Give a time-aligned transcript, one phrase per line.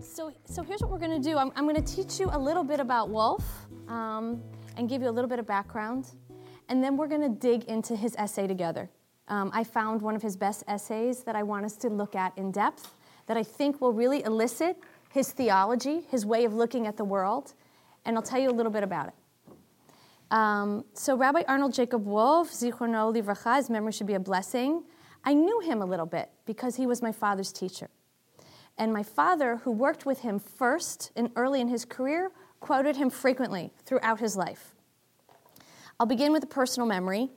[0.00, 1.36] So, so here's what we're going to do.
[1.36, 3.44] I'm, I'm going to teach you a little bit about Wolf
[3.88, 4.42] um,
[4.76, 6.06] and give you a little bit of background.
[6.68, 8.88] And then we're going to dig into his essay together.
[9.28, 12.36] Um, I found one of his best essays that I want us to look at
[12.36, 12.94] in depth
[13.26, 14.76] that I think will really elicit
[15.10, 17.54] his theology, his way of looking at the world,
[18.04, 19.14] and I'll tell you a little bit about it.
[20.30, 24.82] Um, so, Rabbi Arnold Jacob Wolf, Zichrono Livracha, his memory should be a blessing.
[25.24, 27.88] I knew him a little bit because he was my father's teacher.
[28.76, 33.08] And my father, who worked with him first and early in his career, quoted him
[33.08, 34.73] frequently throughout his life.
[36.00, 37.30] I'll begin with a personal memory.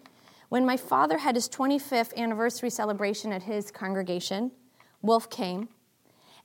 [0.49, 4.51] When my father had his 25th anniversary celebration at his congregation,
[5.01, 5.69] Wolf came,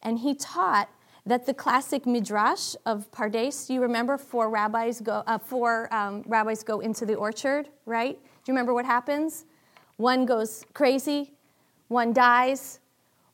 [0.03, 0.91] and he taught
[1.25, 6.63] that the classic midrash of Pardes, you remember four rabbis go, uh, four um, rabbis
[6.63, 8.19] go into the orchard, right?
[8.23, 9.47] Do you remember what happens?
[9.97, 11.33] One goes crazy,
[11.89, 12.81] one dies,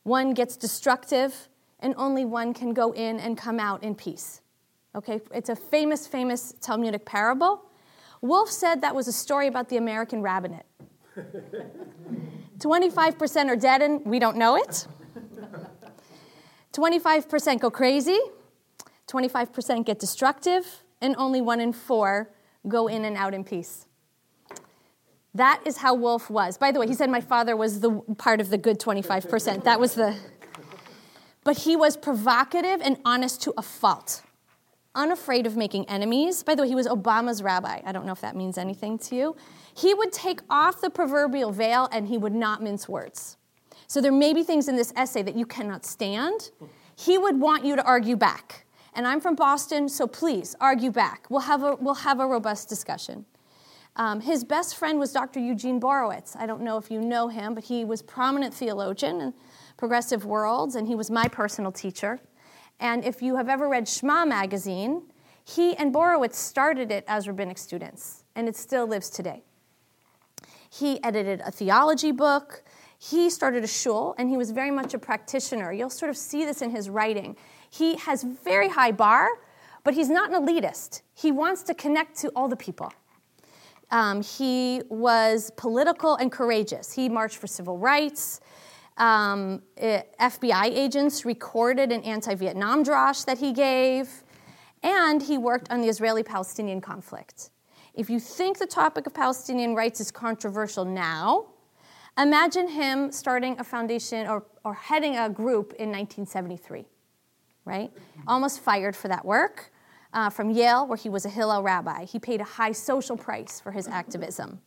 [0.03, 1.49] one gets destructive,
[1.81, 4.41] and only one can go in and come out in peace.
[4.95, 7.68] Okay, it's a famous, famous Talmudic parable.
[8.21, 10.65] Wolf said that was a story about the American rabbinate.
[12.59, 14.87] 25% are dead and we don't know it.
[16.73, 18.19] 25% go crazy,
[19.07, 22.29] 25% get destructive, and only one in four
[22.67, 23.85] go in and out in peace.
[25.33, 26.57] That is how Wolf was.
[26.57, 29.63] By the way, he said my father was the part of the good 25%.
[29.63, 30.17] That was the.
[31.43, 34.23] But he was provocative and honest to a fault.
[34.95, 36.43] Unafraid of making enemies.
[36.43, 37.81] By the way, he was Obama's rabbi.
[37.85, 39.35] I don't know if that means anything to you.
[39.73, 43.37] He would take off the proverbial veil and he would not mince words.
[43.87, 46.51] So there may be things in this essay that you cannot stand.
[46.95, 48.65] He would want you to argue back.
[48.93, 51.27] And I'm from Boston, so please argue back.
[51.29, 53.25] We'll have a, we'll have a robust discussion.
[53.95, 55.39] Um, his best friend was Dr.
[55.39, 56.35] Eugene Borowitz.
[56.37, 59.33] I don't know if you know him, but he was prominent theologian in
[59.77, 62.19] progressive worlds, and he was my personal teacher.
[62.79, 65.03] And if you have ever read Sh'ma magazine,
[65.43, 69.43] he and Borowitz started it as rabbinic students, and it still lives today.
[70.69, 72.63] He edited a theology book.
[72.97, 75.71] He started a shul and he was very much a practitioner.
[75.71, 77.35] You'll sort of see this in his writing.
[77.69, 79.29] He has very high bar,
[79.83, 81.01] but he's not an elitist.
[81.15, 82.93] He wants to connect to all the people.
[83.89, 86.93] Um, he was political and courageous.
[86.93, 88.39] He marched for civil rights.
[88.99, 94.23] Um, eh, FBI agents recorded an anti Vietnam drash that he gave,
[94.83, 97.49] and he worked on the Israeli Palestinian conflict.
[97.93, 101.47] If you think the topic of Palestinian rights is controversial now,
[102.19, 106.85] Imagine him starting a foundation or, or heading a group in 1973,
[107.63, 107.91] right?
[108.27, 109.71] Almost fired for that work
[110.11, 112.03] uh, from Yale, where he was a Hillel rabbi.
[112.03, 114.59] He paid a high social price for his activism.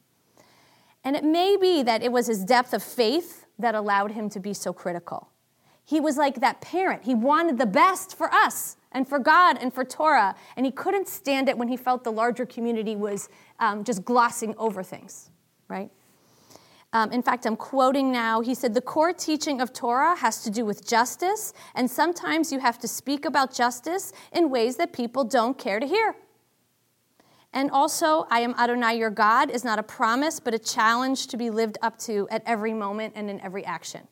[1.04, 4.41] And it may be that it was his depth of faith that allowed him to
[4.41, 5.29] be so critical.
[5.85, 7.05] He was like that parent.
[7.05, 11.09] He wanted the best for us and for God and for Torah, and he couldn't
[11.09, 15.31] stand it when he felt the larger community was um, just glossing over things,
[15.69, 15.91] right?
[16.95, 18.43] Um, in fact, I'm quoting now.
[18.43, 22.60] He said, The core teaching of Torah has to do with justice, and sometimes you
[22.60, 26.15] have to speak about justice in ways that people don't care to hear.
[27.53, 31.37] And also, I am Adonai your God is not a promise, but a challenge to
[31.37, 34.09] be lived up to at every moment and in every action.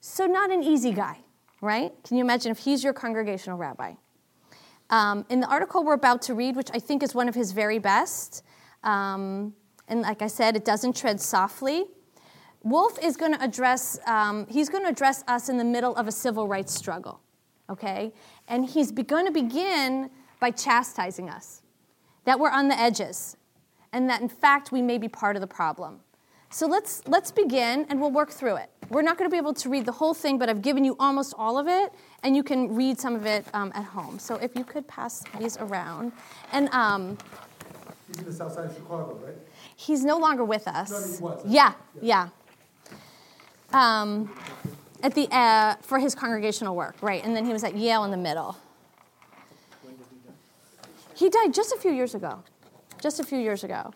[0.00, 1.18] So, not an easy guy,
[1.60, 1.92] right?
[2.04, 3.94] Can you imagine if he's your congregational rabbi?
[4.90, 7.52] Um, in the article we're about to read, which I think is one of his
[7.52, 8.44] very best,
[8.84, 9.54] um,
[9.88, 11.84] and like I said, it doesn't tread softly.
[12.62, 16.08] Wolf is going to address, um, he's going to address us in the middle of
[16.08, 17.20] a civil rights struggle,
[17.70, 18.12] okay?
[18.48, 20.10] And he's going to begin
[20.40, 21.62] by chastising us,
[22.26, 23.36] that we're on the edges,
[23.92, 26.00] and that in fact we may be part of the problem.
[26.50, 28.70] So let's, let's begin and we'll work through it.
[28.88, 30.96] We're not going to be able to read the whole thing, but I've given you
[31.00, 31.92] almost all of it,
[32.22, 34.18] and you can read some of it um, at home.
[34.18, 36.12] So if you could pass these around.
[36.52, 37.18] And um,
[38.06, 39.34] He's in the south side of Chicago, right?
[39.74, 41.20] He's no longer with us.
[41.20, 41.40] No.
[41.44, 42.28] Yeah, yeah.
[43.72, 44.32] Um,
[45.02, 47.24] at the uh, for his congregational work, right?
[47.24, 48.56] And then he was at Yale in the middle.
[51.16, 52.42] He died just a few years ago.
[53.00, 53.92] Just a few years ago.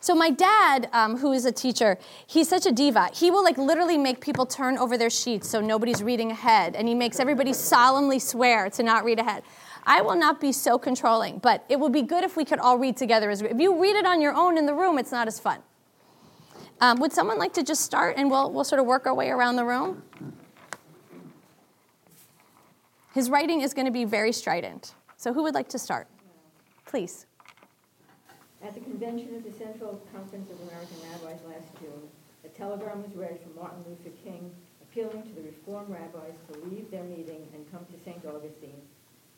[0.00, 3.10] So my dad, um, who is a teacher, he's such a diva.
[3.12, 6.88] He will like literally make people turn over their sheets so nobody's reading ahead, and
[6.88, 9.42] he makes everybody solemnly swear to not read ahead.
[9.84, 12.78] I will not be so controlling, but it would be good if we could all
[12.78, 13.30] read together.
[13.30, 15.58] As if you read it on your own in the room, it's not as fun.
[16.80, 19.28] Um, would someone like to just start, and we'll we'll sort of work our way
[19.28, 20.02] around the room?
[23.12, 24.94] His writing is going to be very strident.
[25.16, 26.06] So who would like to start?
[26.90, 27.26] Please.
[28.60, 32.10] At the convention of the Central Conference of American Rabbis last June,
[32.44, 34.50] a telegram was read from Martin Luther King
[34.82, 38.26] appealing to the Reform rabbis to leave their meeting and come to St.
[38.26, 38.82] Augustine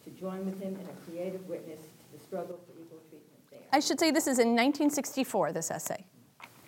[0.03, 3.61] to join with him in a creative witness to the struggle for equal treatment there.
[3.71, 6.07] I should say this is in 1964, this essay.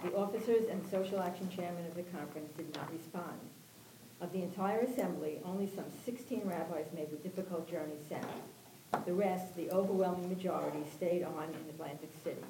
[0.05, 3.41] The officers and social action chairman of the conference did not respond.
[4.21, 8.21] Of the entire assembly, only some 16 rabbis made the difficult journey south.
[9.07, 12.41] The rest, the overwhelming majority, stayed on in Atlantic City.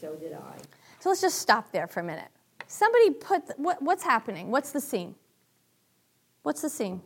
[0.00, 0.56] So did I.
[1.00, 2.28] So let's just stop there for a minute.
[2.66, 4.50] Somebody put, what, what's happening?
[4.50, 5.14] What's the scene?
[6.42, 7.00] What's the scene?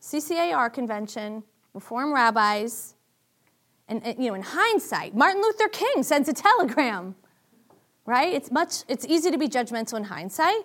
[0.00, 1.42] CCAR convention,
[1.74, 2.94] Reform rabbis,
[3.88, 7.14] and, and you know, in hindsight, Martin Luther King sends a telegram,
[8.04, 8.32] right?
[8.32, 10.64] It's much, it's easy to be judgmental in hindsight,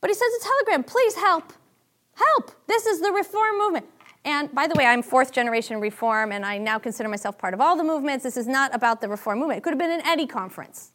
[0.00, 1.52] but he sends a telegram, please help,
[2.14, 2.52] help.
[2.66, 3.86] This is the reform movement.
[4.24, 7.60] And by the way, I'm fourth generation reform, and I now consider myself part of
[7.60, 8.22] all the movements.
[8.22, 9.58] This is not about the reform movement.
[9.58, 10.92] It could have been an Eddy conference.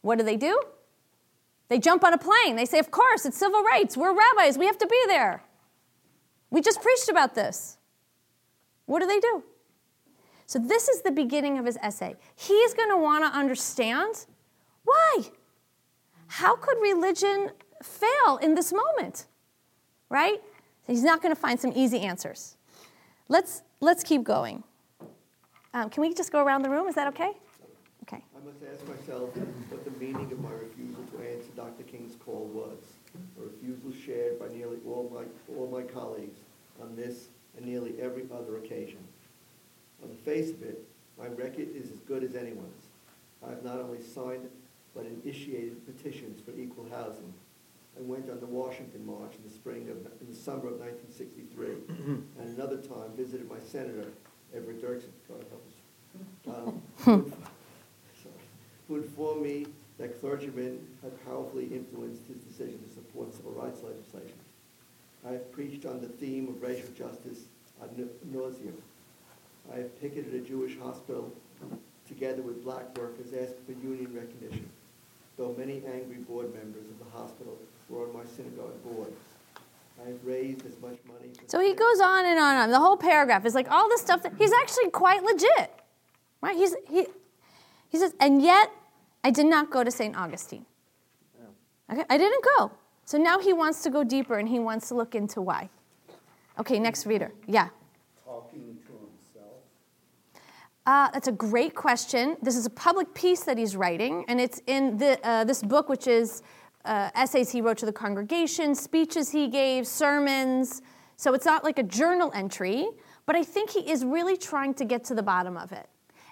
[0.00, 0.60] What do they do?
[1.68, 2.56] They jump on a plane.
[2.56, 3.96] They say, Of course, it's civil rights.
[3.96, 4.58] We're rabbis.
[4.58, 5.42] We have to be there.
[6.50, 7.78] We just preached about this.
[8.86, 9.42] What do they do?
[10.46, 12.14] So, this is the beginning of his essay.
[12.36, 14.26] He's going to want to understand
[14.84, 15.22] why.
[16.28, 17.50] How could religion
[17.82, 19.26] fail in this moment?
[20.08, 20.40] Right?
[20.86, 22.55] He's not going to find some easy answers.
[23.28, 24.62] Let's, let's keep going.
[25.74, 26.86] Um, can we just go around the room?
[26.88, 27.32] Is that okay?
[28.04, 28.22] Okay.
[28.36, 29.36] I must ask myself
[29.68, 31.82] what the meaning of my refusal to answer Dr.
[31.82, 32.78] King's call was.
[33.38, 35.24] A refusal shared by nearly all my,
[35.56, 36.38] all my colleagues
[36.80, 38.98] on this and nearly every other occasion.
[40.02, 40.84] On the face of it,
[41.18, 42.84] my record is as good as anyone's.
[43.44, 44.48] I have not only signed
[44.94, 47.32] but initiated petitions for equal housing.
[47.98, 51.66] I went on the Washington March in the spring of, in the summer of 1963,
[52.38, 54.08] and another time visited my senator,
[54.54, 55.78] Everett Dirksen, God help us,
[56.54, 57.32] um, who,
[58.22, 58.34] sorry,
[58.88, 59.66] who informed me
[59.98, 64.36] that clergymen had powerfully influenced his decision to support civil rights legislation.
[65.26, 67.44] I have preached on the theme of racial justice
[67.82, 67.90] ad
[68.30, 68.74] nauseum.
[69.72, 71.32] I have picketed a Jewish hospital
[72.06, 74.68] together with black workers asking for union recognition,
[75.38, 79.12] though many angry board members of the hospital were on my synagogue board.
[80.04, 81.30] I have raised as much money.
[81.46, 82.70] So he goes on and on and on.
[82.70, 85.70] The whole paragraph is like all this stuff that he's actually quite legit.
[86.42, 86.56] Right?
[86.56, 87.06] He's he
[87.88, 88.70] he says, and yet
[89.24, 90.16] I did not go to St.
[90.16, 90.66] Augustine.
[91.90, 92.72] Okay, I didn't go.
[93.04, 95.68] So now he wants to go deeper and he wants to look into why.
[96.58, 97.32] Okay, next reader.
[97.46, 97.68] Yeah.
[98.24, 99.52] Talking to himself.
[100.84, 102.36] Uh, that's a great question.
[102.42, 105.88] This is a public piece that he's writing, and it's in the, uh, this book,
[105.88, 106.42] which is
[106.86, 110.82] uh, essays he wrote to the congregation, speeches he gave, sermons.
[111.16, 112.88] So it's not like a journal entry,
[113.26, 115.88] but I think he is really trying to get to the bottom of it.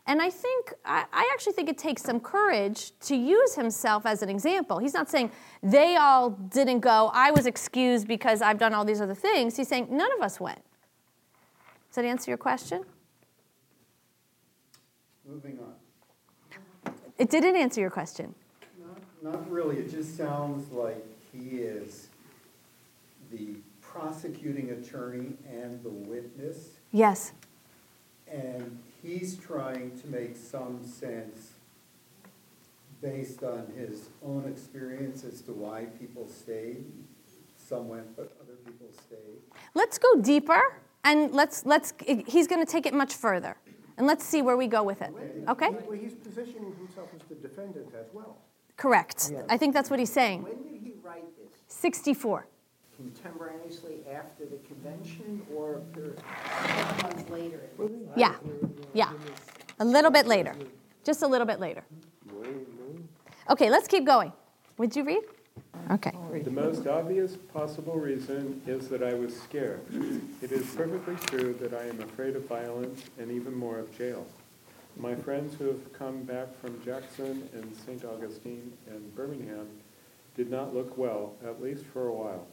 [0.07, 4.23] And I think, I, I actually think it takes some courage to use himself as
[4.23, 4.79] an example.
[4.79, 5.31] He's not saying
[5.63, 9.57] they all didn't go, I was excused because I've done all these other things.
[9.57, 10.61] He's saying none of us went.
[11.89, 12.85] Does that answer your question?
[15.27, 16.93] Moving on.
[17.17, 18.35] It didn't answer your question.
[19.25, 19.79] Not, not really.
[19.79, 22.09] It just sounds like he is
[23.33, 27.33] the prosecuting attorney and the witness, Yes.
[28.31, 31.53] and he's trying to make some sense
[33.01, 36.85] based on his own experience as to why people stayed.
[37.57, 39.41] Some went, but other people stayed.
[39.75, 43.57] Let's go deeper and let's let's he's going to take it much further.
[43.97, 45.15] And let's see where we go with it.
[45.49, 45.69] Okay?
[45.71, 48.37] Well, he's positioning himself as the defendant as well.
[48.77, 49.33] Correct.
[49.49, 50.43] I think that's what he's saying.
[50.43, 51.53] When did he write this?
[51.69, 52.47] 64.
[52.97, 56.21] Contemporaneously after the convention or a period-
[56.67, 57.61] six months later?
[58.17, 58.35] Yeah.
[58.93, 59.13] Yeah.
[59.81, 60.55] A little bit later.
[61.05, 61.85] Just a little bit later.
[63.51, 64.33] Okay, let's keep going.
[64.79, 65.23] Would you read?
[65.91, 66.13] Okay.
[66.43, 69.81] The most obvious possible reason is that I was scared.
[70.43, 74.27] It is perfectly true that I am afraid of violence and even more of jail.
[74.97, 78.05] My friends who have come back from Jackson and St.
[78.05, 79.69] Augustine and Birmingham
[80.37, 82.47] did not look well, at least for a while.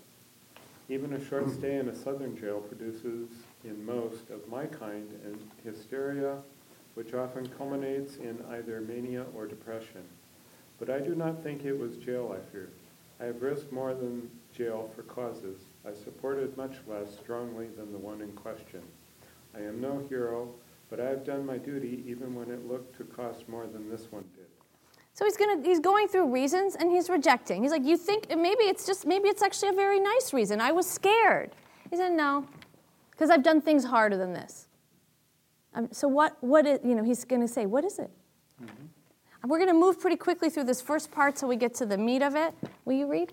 [0.90, 1.54] Even a short hmm.
[1.54, 3.30] stay in a southern jail produces,
[3.64, 6.38] in most of my kind, an hysteria
[6.96, 10.04] which often culminates in either mania or depression.
[10.80, 12.72] But I do not think it was jail I feared.
[13.20, 17.98] I have risked more than jail for causes I supported much less strongly than the
[17.98, 18.82] one in question.
[19.56, 20.54] I am no hero,
[20.92, 24.12] but I have done my duty even when it looked to cost more than this
[24.12, 24.46] one did.
[25.14, 27.64] So he's gonna he's going through reasons and he's rejecting.
[27.64, 30.62] He's like, you think maybe it's just maybe it's actually a very nice reason.
[30.62, 31.52] I was scared.
[31.90, 32.46] He said, no,
[33.12, 34.68] because I've done things harder than this.
[35.74, 38.12] Um, so what what is you know he's gonna say what is it?
[38.62, 39.50] Mm-hmm.
[39.50, 42.22] We're gonna move pretty quickly through this first part so we get to the meat
[42.22, 42.54] of it.
[42.84, 43.32] Will you read?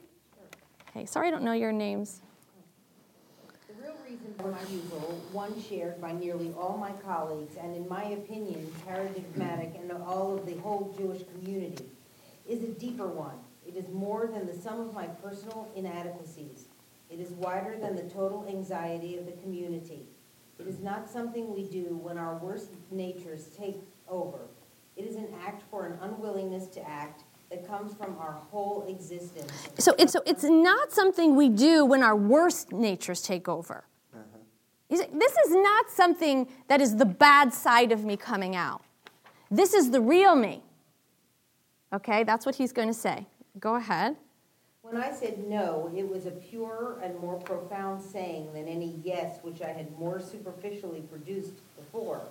[0.91, 1.07] Okay.
[1.07, 2.23] Sorry, I don't know your names
[5.33, 10.47] one shared by nearly all my colleagues, and in my opinion, paradigmatic in all of
[10.47, 11.87] the whole Jewish community,
[12.49, 13.39] is a deeper one.
[13.67, 16.65] It is more than the sum of my personal inadequacies.
[17.11, 20.07] It is wider than the total anxiety of the community.
[20.59, 23.77] It is not something we do when our worst natures take
[24.09, 24.39] over.
[24.97, 29.53] It is an act for an unwillingness to act that comes from our whole existence.
[29.79, 33.85] So it's, so it's not something we do when our worst natures take over.
[34.89, 38.83] This is not something that is the bad side of me coming out.
[39.51, 40.63] This is the real me.
[41.93, 43.27] Okay, that's what he's going to say.
[43.59, 44.17] Go ahead.
[44.83, 49.39] When I said no, it was a purer and more profound saying than any yes
[49.43, 52.23] which I had more superficially produced before.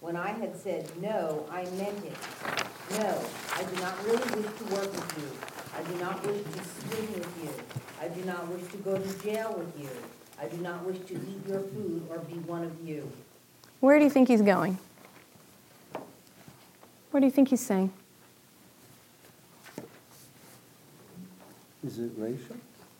[0.00, 2.16] When I had said no, I meant it.
[3.00, 3.24] No,
[3.54, 5.30] I do not really wish to work with you.
[5.74, 7.50] I do not wish to swim with you.
[8.00, 9.88] I do not wish to go to jail with you.
[10.40, 13.10] I do not wish to eat your food or be one of you.
[13.80, 14.78] Where do you think he's going?
[17.10, 17.92] What do you think he's saying?
[21.86, 22.56] Is it racial?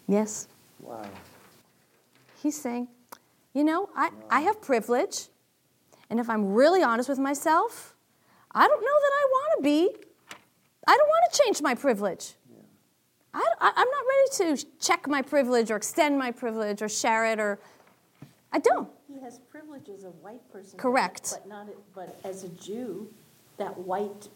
[0.07, 0.49] Yes.
[0.81, 1.05] Wow.
[2.43, 2.89] He's saying,
[3.53, 5.27] you know, I, I have privilege,
[6.09, 7.95] and if I'm really honest with myself,
[8.53, 10.07] I don't know that I want to be.
[10.87, 12.35] I don't want to change my privilege.
[13.37, 17.39] I, am not ready to check my privilege or extend my privilege or share it
[17.39, 17.59] or
[18.53, 18.89] I don't.
[19.07, 20.79] He has privilege as a white person.
[20.79, 21.31] Correct.
[21.33, 23.09] But not but as a Jew,
[23.59, 24.29] that white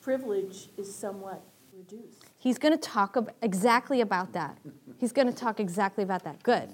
[0.00, 1.42] privilege is somewhat
[1.76, 2.24] reduced.
[2.38, 4.58] He's going to talk ab- exactly about that.
[4.98, 6.42] He's going to talk exactly about that.
[6.42, 6.70] Good.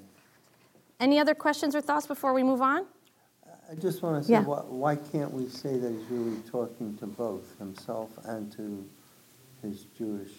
[0.98, 2.86] Any other questions or thoughts before we move on?
[3.70, 4.42] I just want to say, yeah.
[4.42, 8.88] why, why can't we say that he's really talking to both himself and to
[9.60, 10.30] his Jewish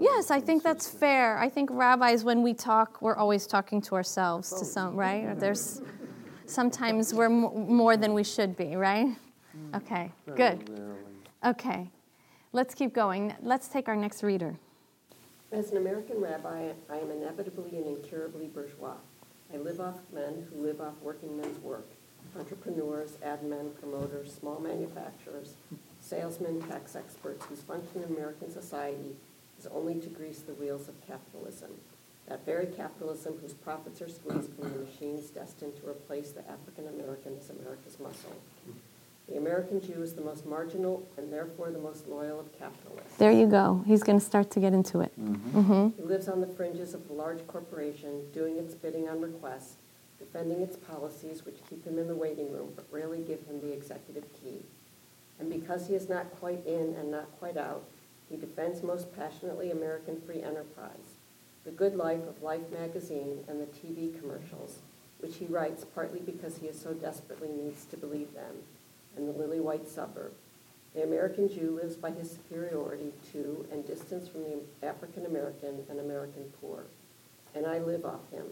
[0.00, 1.38] Yes, I think that's fair.
[1.38, 5.38] I think rabbis, when we talk, we're always talking to ourselves to some, right?
[5.38, 5.82] There's
[6.46, 9.06] sometimes we're more than we should be, right?
[9.06, 9.76] Mm.
[9.76, 10.68] Okay, good.
[11.44, 11.90] Okay,
[12.52, 13.34] let's keep going.
[13.40, 14.56] Let's take our next reader.
[15.52, 18.96] As an American rabbi, I am inevitably and incurably bourgeois.
[19.52, 21.86] I live off men who live off working men's work
[22.36, 25.54] entrepreneurs, ad men, promoters, small manufacturers,
[26.00, 29.14] salesmen, tax experts whose function in American society
[29.64, 31.70] is only to grease the wheels of capitalism.
[32.28, 36.88] That very capitalism whose profits are squeezed from the machines destined to replace the African
[36.88, 38.36] American as America's muscle.
[39.28, 43.16] The American Jew is the most marginal and therefore the most loyal of capitalists.
[43.16, 43.82] There you go.
[43.86, 45.12] He's going to start to get into it.
[45.18, 45.60] Mm-hmm.
[45.60, 46.02] Mm-hmm.
[46.02, 49.76] He lives on the fringes of the large corporation, doing its bidding on request,
[50.18, 53.72] defending its policies which keep him in the waiting room but rarely give him the
[53.72, 54.60] executive key.
[55.40, 57.84] And because he is not quite in and not quite out,
[58.34, 61.18] he defends most passionately American free enterprise,
[61.64, 64.80] the good life of Life magazine and the TV commercials,
[65.20, 68.56] which he writes partly because he so desperately needs to believe them,
[69.16, 70.32] and the lily white suburb.
[70.94, 76.00] The American Jew lives by his superiority to and distance from the African American and
[76.00, 76.86] American poor.
[77.54, 78.46] And I live off him.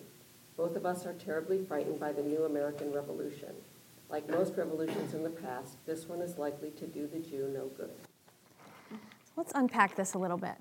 [0.57, 3.51] Both of us are terribly frightened by the new American Revolution.
[4.09, 7.67] Like most revolutions in the past, this one is likely to do the Jew no
[7.77, 8.12] good.
[9.37, 10.57] Let's unpack this a little bit.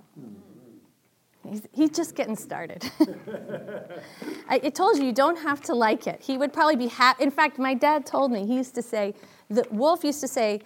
[1.47, 2.89] He's, he's just getting started.
[4.47, 6.21] I, told you, you don't have to like it.
[6.21, 7.23] He would probably be happy.
[7.23, 9.15] In fact, my dad told me, he used to say,
[9.49, 10.61] the, Wolf used to say,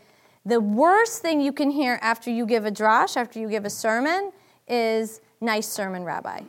[0.46, 3.70] the worst thing you can hear after you give a drash, after you give a
[3.70, 4.32] sermon,
[4.68, 6.42] is nice sermon, Rabbi.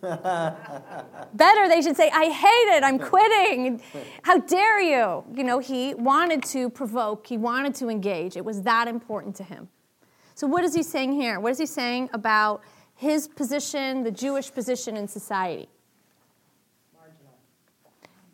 [0.02, 3.80] Better, they should say, I hate it, I'm quitting.
[4.22, 5.24] How dare you?
[5.34, 8.36] You know, he wanted to provoke, he wanted to engage.
[8.36, 9.68] It was that important to him.
[10.40, 11.38] So, what is he saying here?
[11.38, 12.62] What is he saying about
[12.94, 15.68] his position, the Jewish position in society?
[16.96, 17.34] Marginal.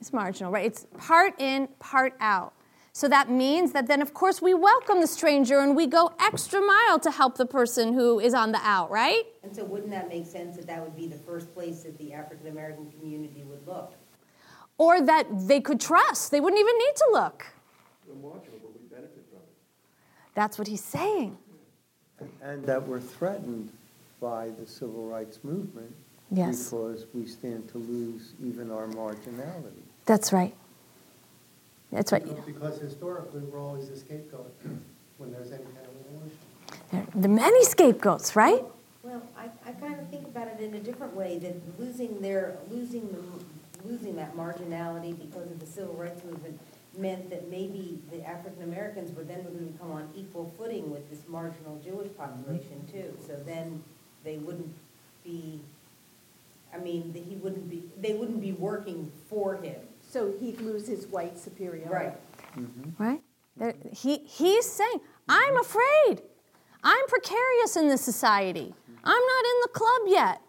[0.00, 0.66] It's marginal, right?
[0.66, 2.52] It's part in, part out.
[2.92, 6.60] So that means that then, of course, we welcome the stranger and we go extra
[6.60, 9.24] mile to help the person who is on the out, right?
[9.42, 12.12] And so wouldn't that make sense that that would be the first place that the
[12.12, 13.94] African American community would look?
[14.78, 16.30] Or that they could trust.
[16.30, 17.46] They wouldn't even need to look.
[18.06, 19.48] We're marginal, but we benefit from it.
[20.36, 21.38] That's what he's saying.
[22.42, 23.70] And that we're threatened
[24.20, 25.94] by the civil rights movement.
[26.30, 26.70] Yes.
[26.70, 29.82] Because we stand to lose even our marginality.
[30.06, 30.54] That's right.
[31.92, 32.24] That's right.
[32.46, 34.52] Because historically, we're always the scapegoat
[35.18, 36.38] when there's any kind of revolution.
[36.90, 38.64] There there are many scapegoats, right?
[39.02, 42.56] Well, I, I kind of think about it in a different way, that losing their,
[42.70, 46.58] losing the, losing that marginality because of the civil rights movement
[46.98, 51.08] meant that maybe the African Americans were then going to come on equal footing with
[51.10, 52.98] this marginal Jewish population mm-hmm.
[52.98, 53.16] too.
[53.26, 53.82] So then
[54.24, 54.74] they wouldn't
[55.24, 55.60] be,
[56.74, 59.76] I mean, that he wouldn't be, they wouldn't be working for him.
[60.08, 61.92] So he'd lose his white superiority.
[61.92, 62.58] Right.
[62.58, 63.02] Mm-hmm.
[63.02, 63.22] Right?
[63.56, 65.60] There, he, he's saying, I'm mm-hmm.
[65.60, 66.22] afraid.
[66.82, 68.74] I'm precarious in this society.
[69.02, 70.40] I'm not in the club yet.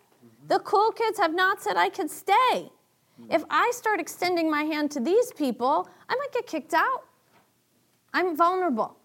[0.48, 2.72] The cool kids have not said I could stay.
[3.30, 7.04] If I start extending my hand to these people, I might get kicked out.
[8.14, 8.96] I'm vulnerable.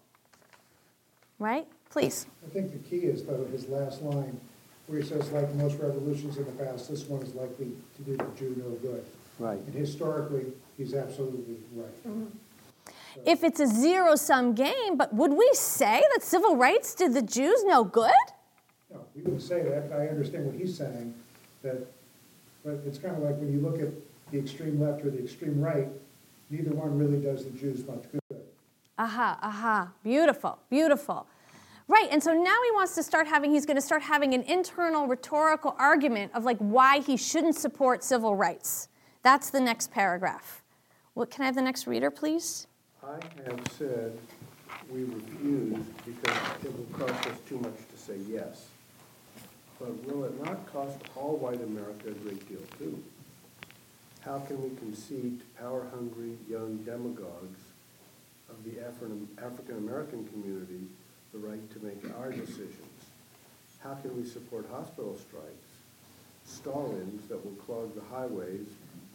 [1.39, 1.67] Right?
[1.89, 2.25] Please.
[2.45, 4.39] I think the key is, though, his last line,
[4.87, 8.17] where he says, like most revolutions in the past, this one is likely to do
[8.17, 9.03] the Jew no good.
[9.39, 9.59] Right.
[9.59, 12.07] And historically, he's absolutely right.
[12.07, 12.25] Mm-hmm.
[13.25, 17.21] If it's a zero sum game, but would we say that civil rights did the
[17.21, 18.11] Jews no good?
[18.91, 21.13] No, we wouldn't say that, I understand what he's saying,
[21.61, 21.85] that,
[22.63, 23.89] but it's kind of like when you look at
[24.31, 25.87] the extreme left or the extreme right,
[26.49, 28.41] neither one really does the Jews much good.
[28.97, 29.91] Aha, aha.
[30.03, 31.27] Beautiful, beautiful.
[31.87, 34.43] Right, and so now he wants to start having, he's going to start having an
[34.43, 38.87] internal rhetorical argument of like why he shouldn't support civil rights.
[39.21, 40.63] That's the next paragraph.
[41.13, 42.67] What, can I have the next reader, please?
[43.03, 44.17] I have said
[44.89, 48.67] we refuse because it will cost us too much to say yes.
[49.79, 53.03] But will it not cost all white America a great deal too?
[54.21, 57.59] How can we concede to power-hungry young demagogues
[58.49, 60.87] of the African-American community
[61.33, 62.79] the right to make our decisions?
[63.83, 65.69] How can we support hospital strikes,
[66.45, 68.67] stall-ins that will clog the highways,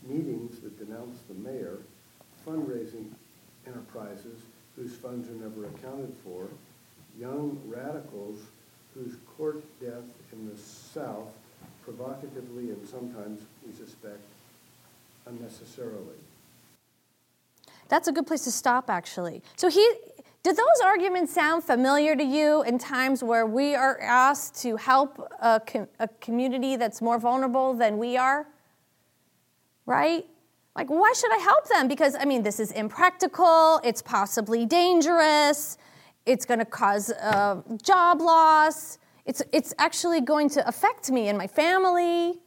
[0.07, 1.79] meetings that denounce the mayor,
[2.47, 3.07] fundraising
[3.67, 4.41] enterprises
[4.77, 6.49] whose funds are never accounted for,
[7.19, 8.41] young radicals
[8.99, 11.29] whose court death in the South
[11.85, 14.21] provocatively and sometimes, we suspect,
[15.27, 16.17] unnecessarily.
[17.89, 19.43] That's a good place to stop, actually.
[19.57, 19.91] So he,
[20.43, 25.31] did those arguments sound familiar to you in times where we are asked to help
[25.41, 28.47] a, com- a community that's more vulnerable than we are?
[29.87, 30.27] Right?
[30.77, 31.89] Like, why should I help them?
[31.89, 35.79] Because, I mean, this is impractical, it's possibly dangerous,
[36.29, 41.39] it's going to cause uh, job loss, it's, it's actually going to affect me and
[41.39, 42.39] my family.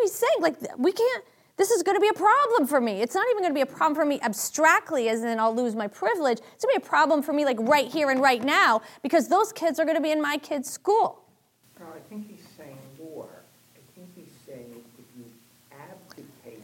[0.00, 1.24] He's saying, like, we can't,
[1.56, 3.00] this is going to be a problem for me.
[3.00, 5.76] It's not even going to be a problem for me abstractly, as in I'll lose
[5.76, 6.38] my privilege.
[6.54, 9.28] It's going to be a problem for me, like, right here and right now, because
[9.28, 11.24] those kids are going to be in my kid's school.
[11.80, 13.28] I think he's saying more.
[13.76, 15.24] I think he's saying if you
[15.70, 16.62] abdicate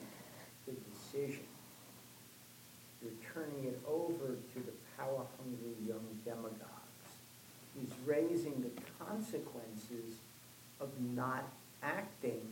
[0.66, 1.44] the decision,
[3.00, 6.59] you're turning it over to the power-hungry young demagogues.
[7.79, 10.18] He's raising the consequences
[10.81, 11.44] of not
[11.83, 12.42] acting,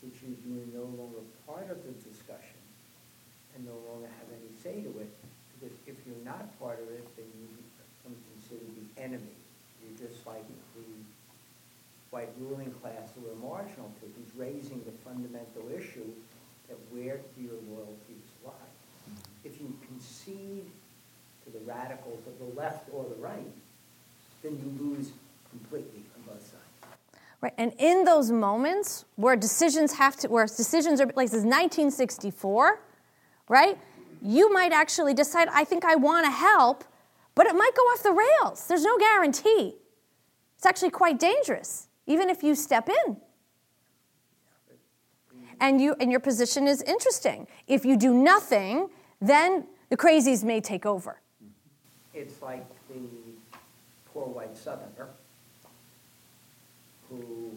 [0.00, 2.62] which is you're no longer part of the discussion
[3.54, 5.10] and no longer have any say to it.
[5.58, 9.36] Because if you're not part of it, then you become considered the enemy.
[9.82, 10.86] You're just like the
[12.10, 14.06] white ruling class who are marginal to.
[14.06, 16.12] He's raising the fundamental issue
[16.68, 18.52] that where do your loyalties lie?
[19.44, 20.70] If you concede
[21.44, 23.52] to the radicals of the left or the right,
[24.42, 25.12] then you lose
[25.50, 26.62] completely on both sides.
[27.40, 31.44] Right, and in those moments where decisions have to, where decisions are, like this is
[31.44, 32.80] 1964,
[33.48, 33.78] right?
[34.20, 36.84] You might actually decide, I think I want to help,
[37.34, 38.66] but it might go off the rails.
[38.68, 39.76] There's no guarantee.
[40.56, 43.16] It's actually quite dangerous, even if you step in.
[45.60, 47.46] And you and your position is interesting.
[47.68, 48.88] If you do nothing,
[49.20, 51.20] then the crazies may take over.
[52.14, 52.66] It's like
[54.22, 55.08] poor white southerner
[57.08, 57.50] who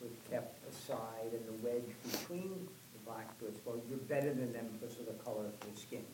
[0.00, 3.58] was kept aside and the wedge between the black Brits.
[3.64, 6.04] Well, you're better than them because of the color of your skin.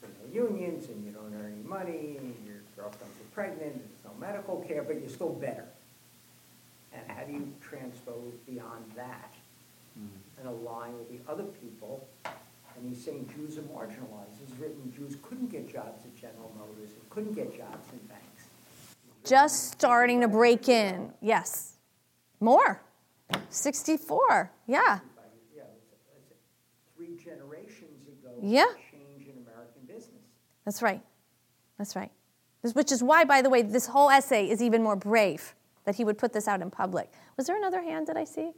[0.00, 3.74] There are no unions and you don't earn any money and your girlfriends are pregnant
[3.74, 5.66] and there's no medical care, but you're still better.
[6.92, 9.34] And how do you transpose beyond that
[9.98, 10.40] mm-hmm.
[10.40, 12.06] and align with the other people?
[12.24, 14.38] And he he's saying Jews are marginalized.
[14.38, 18.25] He's written Jews couldn't get jobs at General Motors, and couldn't get jobs in banks.
[19.26, 21.12] Just starting to break in.
[21.20, 21.74] Yes.
[22.40, 22.80] More.
[23.50, 24.52] 64.
[24.66, 25.00] Yeah.
[25.54, 25.62] Yeah,
[26.96, 28.30] three generations ago.
[28.40, 28.66] Yeah.
[28.90, 30.22] Change in American business.
[30.64, 31.02] That's right.
[31.76, 32.12] That's right.
[32.62, 35.96] This, which is why, by the way, this whole essay is even more brave that
[35.96, 37.10] he would put this out in public.
[37.36, 38.52] Was there another hand that I see?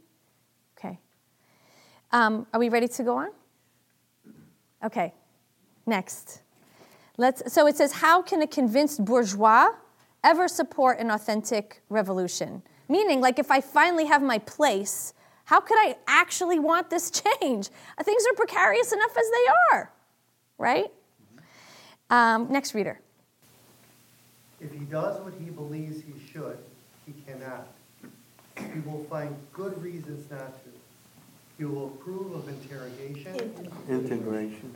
[0.77, 0.99] Okay.
[2.11, 3.29] Um, are we ready to go on?
[4.83, 5.13] Okay.
[5.87, 6.41] Next.
[7.17, 9.69] Let's, so it says, How can a convinced bourgeois
[10.23, 12.61] ever support an authentic revolution?
[12.87, 15.13] Meaning, like, if I finally have my place,
[15.45, 17.69] how could I actually want this change?
[18.03, 19.91] Things are precarious enough as they are,
[20.57, 20.91] right?
[22.09, 22.99] Um, next reader.
[24.59, 26.57] If he does what he believes he should,
[27.05, 27.67] he cannot.
[28.57, 30.69] He will find good reasons not to.
[31.57, 33.53] He will approve of interrogation.
[33.89, 34.73] Integration.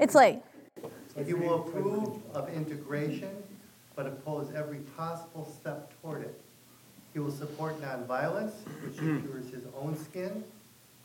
[0.00, 0.40] It's late.
[1.26, 3.30] He will approve of integration,
[3.96, 6.40] but oppose every possible step toward it.
[7.12, 8.52] He will support nonviolence,
[8.84, 10.44] which secures his own skin,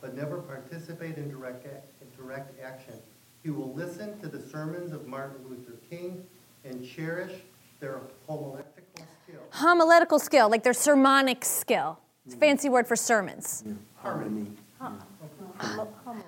[0.00, 2.94] but never participate in direct, ac- in direct action.
[3.42, 6.24] He will listen to the sermons of Martin Luther King
[6.64, 7.32] and cherish
[7.80, 9.40] their homiletical skill.
[9.50, 11.98] Homiletical skill, like their sermonic skill.
[12.26, 13.64] It's a fancy word for sermons.
[14.02, 14.46] Harmony.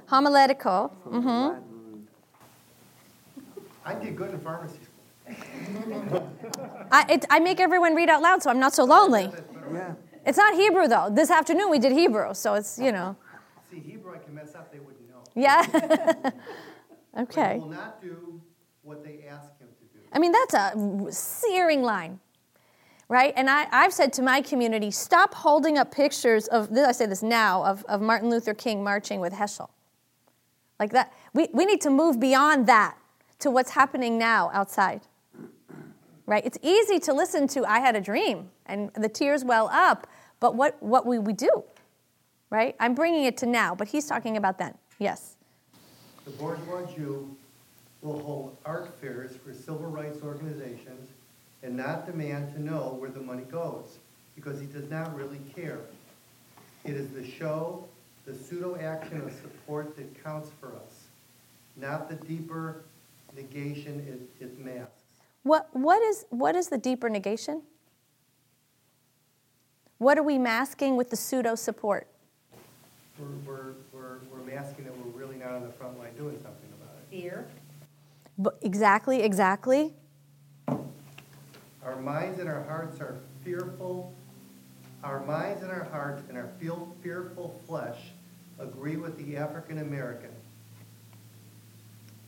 [0.09, 0.95] Homiletical.
[1.09, 1.63] Mm-hmm.
[3.87, 6.33] I did good in pharmacy school.
[6.91, 9.31] I, it, I make everyone read out loud so I'm not so lonely.
[9.73, 9.95] Yeah.
[10.27, 11.09] It's not Hebrew, though.
[11.09, 13.17] This afternoon we did Hebrew, so it's, you know.
[13.71, 15.23] See, Hebrew I can mess up, they wouldn't know.
[15.35, 16.31] Yeah.
[17.15, 17.55] But okay.
[17.55, 18.43] he will not do
[18.83, 20.05] what they ask him to do.
[20.13, 22.21] I mean, that's a searing line,
[23.09, 23.33] right?
[23.35, 27.07] And I, I've said to my community, stop holding up pictures of, this, I say
[27.07, 29.71] this now, of, of Martin Luther King marching with Heschel.
[30.79, 31.11] Like that.
[31.33, 32.99] We, we need to move beyond that
[33.41, 35.03] to what's happening now outside.
[36.27, 36.45] Right?
[36.45, 40.07] It's easy to listen to I had a dream and the tears well up,
[40.41, 41.63] but what, what we, we do,
[42.51, 42.75] right?
[42.81, 44.75] I'm bringing it to now, but he's talking about then.
[44.99, 45.37] Yes.
[46.25, 47.37] The bourgeois Jew
[48.03, 51.11] will hold art fairs for civil rights organizations
[51.63, 53.99] and not demand to know where the money goes,
[54.35, 55.79] because he does not really care.
[56.85, 57.87] It is the show,
[58.27, 61.07] the pseudo-action of support that counts for us,
[61.77, 62.83] not the deeper
[63.37, 65.03] negation it, it masks.
[65.43, 67.63] What, what, is, what is the deeper negation?
[69.99, 72.09] What are we masking with the pseudo support?
[73.19, 76.69] We're, we're, we're, we're masking that we're really not on the front line doing something
[76.81, 77.23] about it.
[77.23, 77.47] Fear.
[78.43, 79.95] B- exactly, exactly.
[81.83, 84.13] Our minds and our hearts are fearful.
[85.05, 86.51] Our minds and our hearts and our
[87.03, 87.99] fearful flesh
[88.59, 90.31] agree with the African American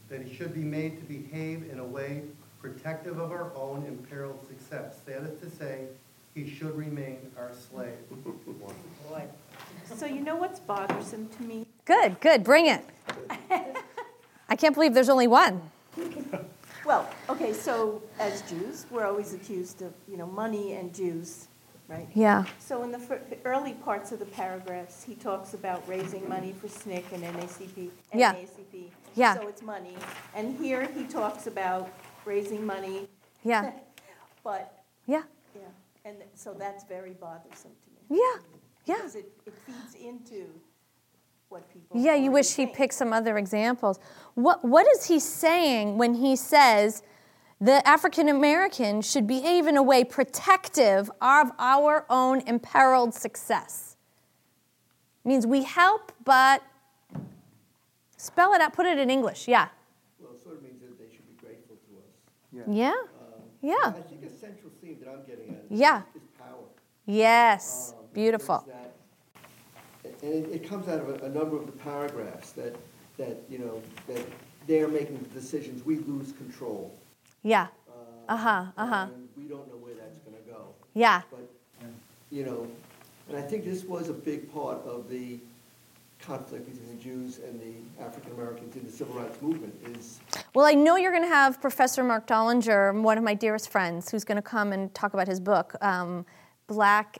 [0.08, 2.22] that he should be made to behave in a way
[2.60, 5.00] protective of our own imperiled success.
[5.06, 5.84] That is to say,
[6.34, 7.94] he should remain our slave.
[9.08, 9.24] Boy.
[9.96, 11.66] So you know what's bothersome to me?
[11.84, 12.84] Good, good, bring it.
[14.48, 15.62] I can't believe there's only one.
[16.84, 21.48] Well, okay, so as Jews, we're always accused of, you know, money and Jews,
[21.86, 22.08] right?
[22.14, 22.44] Yeah.
[22.58, 26.66] So in the fir- early parts of the paragraphs, he talks about raising money for
[26.66, 27.90] SNCC and NAACP.
[28.14, 28.34] Yeah.
[29.18, 29.34] Yeah.
[29.34, 29.96] So it's money.
[30.34, 31.90] And here he talks about
[32.24, 33.08] raising money.
[33.44, 33.72] Yeah.
[34.44, 35.62] But, Yeah, yeah,
[36.06, 38.18] and so that's very bothersome to me.
[38.22, 38.40] yeah,
[38.86, 38.94] yeah.
[38.96, 40.46] Because it, it feeds into
[41.50, 42.00] what people.
[42.00, 42.76] Yeah, you wish he think.
[42.76, 43.98] picked some other examples.
[44.34, 47.02] What, what is he saying when he says
[47.60, 53.96] the African American should behave in a way protective of our own imperiled success?
[55.24, 56.62] means we help, but
[58.28, 59.48] spell it out, put it in English.
[59.48, 59.68] Yeah.
[60.20, 62.66] Well, it sort of means that they should be grateful to us.
[62.68, 62.90] Yeah.
[62.92, 63.74] Um, Yeah.
[63.86, 66.02] I think a central theme that I'm getting at is, Yeah.
[66.14, 66.64] is power.
[67.06, 67.94] Yes.
[67.98, 68.64] Um, Beautiful.
[68.68, 68.94] that-
[70.22, 72.74] And it, it comes out of a, a number of the paragraphs that,
[73.18, 74.24] that, you know, that
[74.66, 76.94] they're making the decisions, we lose control.
[77.42, 77.68] Yeah.
[77.88, 77.92] Uh,
[78.34, 79.06] Uh-huh, uh-huh.
[79.36, 80.60] We don't know where that's gonna go.
[80.94, 81.22] Yeah.
[81.30, 81.48] But,
[82.30, 82.66] you know,
[83.28, 85.38] and I think this was a big part of the
[86.20, 90.20] conflict between the Jews and the African Americans in the civil rights movement is,
[90.54, 94.10] Well, I know you're going to have Professor Marc Dollinger, one of my dearest friends,
[94.10, 96.26] who's going to come and talk about his book, um,
[96.66, 97.18] Black,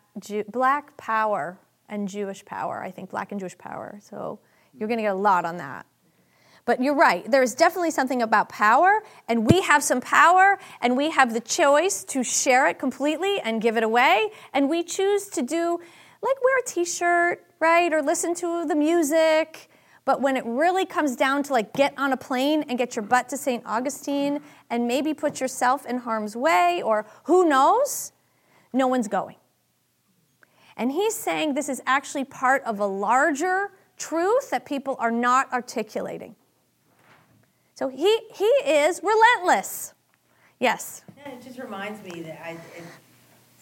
[0.49, 1.59] Black Power
[1.89, 2.83] and Jewish Power.
[2.83, 3.99] I think Black and Jewish Power.
[4.03, 4.41] So
[4.75, 5.87] you're going to get a lot on that.
[6.69, 7.29] But you're right.
[7.31, 12.05] There's definitely something about power, and we have some power, and we have the choice
[12.05, 14.29] to share it completely and give it away.
[14.53, 15.81] And we choose to do,
[16.23, 17.93] like, wear a t shirt, right?
[17.93, 19.69] Or listen to the music.
[20.05, 23.03] But when it really comes down to like get on a plane and get your
[23.03, 23.63] butt to St.
[23.67, 28.13] Augustine and maybe put yourself in harm's way or who knows,
[28.73, 29.37] no one's going.
[30.79, 35.53] And he's saying this is actually part of a larger truth that people are not
[35.53, 36.37] articulating.
[37.75, 39.93] So he, he is relentless.
[40.59, 41.05] Yes.
[41.27, 42.57] It just reminds me that I,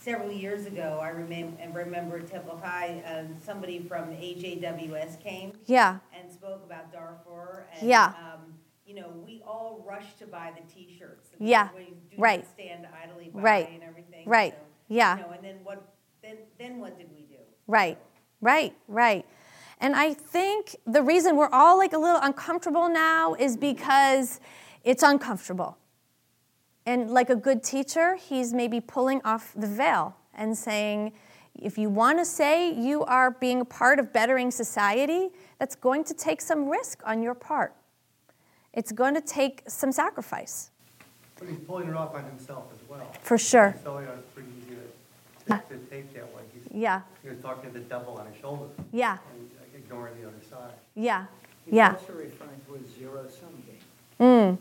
[0.07, 5.53] several years ago, I remember, remember Temple Chai, um, somebody from AJWS came.
[5.66, 5.99] Yeah.
[6.16, 7.66] And spoke about Darfur.
[7.81, 8.07] and, Yeah.
[8.07, 8.55] um,
[8.88, 11.31] You know, we all rushed to buy the T-shirts.
[11.40, 12.38] Yeah, We do right.
[12.45, 14.23] not stand idly by Right, and everything.
[14.25, 15.16] right, so, yeah.
[15.16, 15.79] You know, and then what,
[16.23, 17.40] then, then what did we do?
[17.66, 17.99] Right,
[18.40, 19.27] right, right.
[19.81, 24.38] And I think the reason we're all like a little uncomfortable now is because
[24.85, 25.77] it's uncomfortable.
[26.87, 31.12] And like a good teacher, he's maybe pulling off the veil and saying,
[31.59, 36.05] if you want to say you are being a part of bettering society, that's going
[36.05, 37.75] to take some risk on your part.
[38.72, 40.70] It's going to take some sacrifice.
[41.38, 43.11] But he's pulling it off on himself as well.
[43.22, 43.75] For sure.
[43.83, 44.77] So, you know, it's pretty easy
[45.49, 46.42] to, to take that way.
[46.53, 47.01] He's, Yeah.
[47.22, 48.66] he was talking to the devil on his shoulder.
[48.92, 49.18] Yeah.
[49.35, 50.72] And ignoring the other side.
[50.94, 51.25] Yeah.
[51.64, 51.92] He's Yeah.
[51.94, 53.77] also referring to a zero-sum game,
[54.20, 54.59] Mm.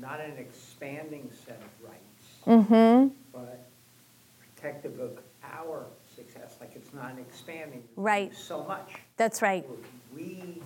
[0.00, 0.32] not an
[0.80, 2.02] expanding set of rights,
[2.46, 3.08] Mm-hmm.
[3.32, 3.66] but
[4.54, 5.84] protective of our
[6.14, 7.82] success, like it's not an expanding.
[7.96, 8.34] Right.
[8.34, 8.92] So much.
[9.16, 9.66] That's right.
[10.14, 10.62] We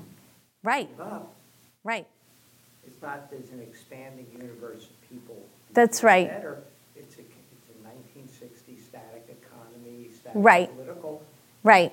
[0.63, 0.89] Right.
[0.91, 1.35] give up.
[1.85, 2.07] Right.
[2.87, 5.37] It's not there's an expanding universe of people.
[5.73, 6.29] That's right.
[6.29, 6.63] Better.
[6.97, 10.71] It's a, it's a 1960 static economy, static Right.
[10.75, 11.23] political.
[11.63, 11.93] Right.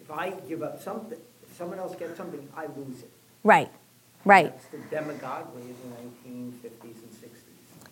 [0.00, 3.10] If I give up something, if someone else gets something, I lose it.
[3.44, 3.70] Right.
[4.24, 4.52] Right.
[4.52, 7.11] That's the demagoguery of the 1950s and 60s.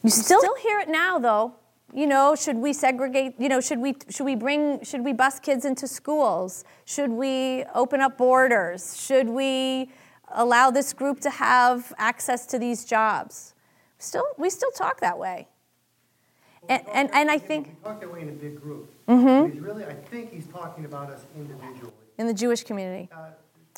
[0.03, 1.55] You still, hear it now, though.
[1.93, 3.35] You know, should we segregate?
[3.39, 6.65] You know, should we should we bring should we bus kids into schools?
[6.85, 8.97] Should we open up borders?
[9.01, 9.91] Should we
[10.33, 13.55] allow this group to have access to these jobs?
[13.99, 15.49] Still, we still talk that way.
[16.69, 18.89] And and, and I think We talk that way in a big group.
[19.09, 19.53] Mm-hmm.
[19.53, 21.93] He's really, I think he's talking about us individually.
[22.17, 23.09] in the Jewish community.
[23.13, 23.31] Uh,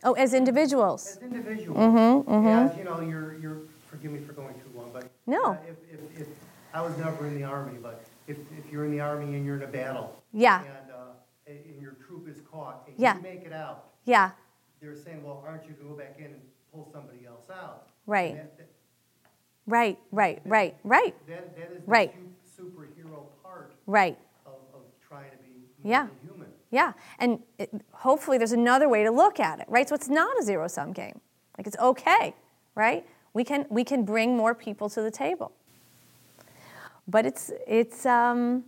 [0.05, 1.17] Oh, as individuals.
[1.17, 1.79] As individuals.
[1.79, 2.47] Mm-hmm, mm-hmm.
[2.49, 3.59] As, you know, you're, you're,
[3.89, 5.09] forgive me for going too long, but.
[5.33, 5.53] No.
[5.53, 6.27] uh, If, if, if,
[6.75, 9.57] I was never in the army, but if, if you're in the army and you're
[9.57, 10.23] in a battle.
[10.33, 10.61] Yeah.
[10.61, 10.97] And, uh,
[11.47, 13.17] and your troop is caught and Yeah.
[13.17, 13.85] you make it out.
[14.05, 14.31] Yeah.
[14.81, 16.41] They're saying, well, aren't you gonna go back in and
[16.73, 17.89] pull somebody else out?
[18.07, 18.37] Right.
[18.37, 18.69] That- that-
[19.67, 19.97] Right.
[20.11, 20.41] Right.
[20.45, 20.75] Right.
[20.83, 21.15] Right.
[21.29, 22.13] That, that is the Right.
[22.57, 24.19] su- superhero part Right.
[24.45, 26.09] of, of trying to be Yeah.
[26.23, 26.49] human.
[26.71, 29.87] Yeah, and it, hopefully there's another way to look at it, right?
[29.89, 31.21] So it's not a zero sum game.
[31.59, 32.35] Like it's okay,
[32.75, 33.07] right?
[33.35, 35.53] We can we can bring more people to the table.
[37.09, 38.65] But it's it's um,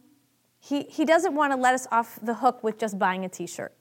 [0.61, 3.73] he he doesn't want to let us off the hook with just buying a T-shirt.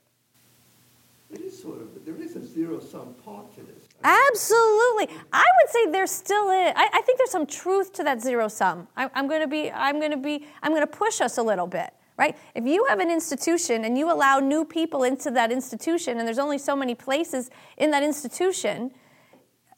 [1.32, 3.88] It is sort of, there is a zero-sum part to this.
[4.04, 6.74] Absolutely, I would say there still is.
[6.76, 8.88] I, I think there's some truth to that zero sum.
[8.96, 11.44] I, I'm going to be I'm going to be I'm going to push us a
[11.44, 11.92] little bit.
[12.16, 12.38] Right?
[12.54, 16.38] If you have an institution and you allow new people into that institution, and there's
[16.38, 18.92] only so many places in that institution,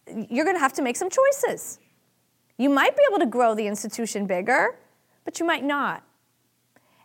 [0.08, 1.80] you're going to have to make some choices.
[2.58, 4.78] You might be able to grow the institution bigger,
[5.24, 6.04] but you might not.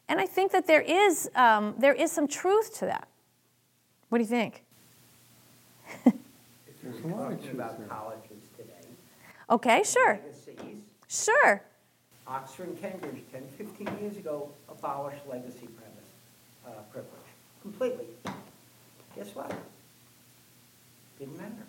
[0.09, 3.09] And I think that there is, um, there is some truth to that.
[4.09, 4.65] What do you think?
[6.05, 6.15] If
[6.83, 8.89] you're talking about colleges today.
[9.49, 10.21] Okay, sure.
[10.25, 11.63] Legacies, Sure.
[12.27, 16.11] Oxford and Cambridge, 10, 15 years ago, abolished legacy premise,
[16.67, 17.11] uh, privilege,
[17.63, 18.07] completely.
[19.17, 19.53] Guess what?
[21.19, 21.67] Didn't matter.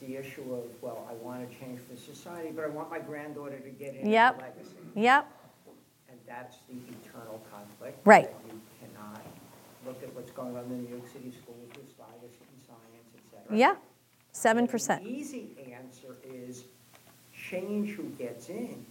[0.00, 3.58] The issue of, well, I want to change for society, but I want my granddaughter
[3.58, 4.36] to get in Yep.
[4.38, 4.76] the legacy.
[4.94, 5.28] Yep.
[6.08, 7.98] And that's the eternal conflict.
[8.06, 8.30] Right.
[8.32, 9.20] that You cannot
[9.84, 13.08] look at what's going on in the New York City schools with science and science,
[13.14, 13.56] et cetera.
[13.58, 13.76] Yeah.
[14.32, 15.02] 7%.
[15.06, 16.64] easy answer is
[17.34, 18.86] change who gets in.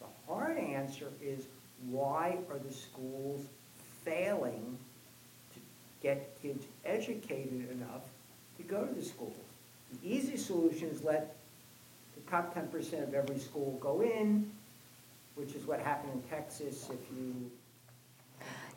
[0.00, 1.46] The hard answer is
[1.88, 3.46] why are the schools
[4.04, 4.76] failing
[5.54, 5.60] to
[6.02, 8.02] get kids educated enough
[8.58, 9.32] to go to the schools?
[9.92, 11.36] The easy solution is let
[12.14, 14.50] the top ten percent of every school go in,
[15.34, 17.50] which is what happened in Texas if you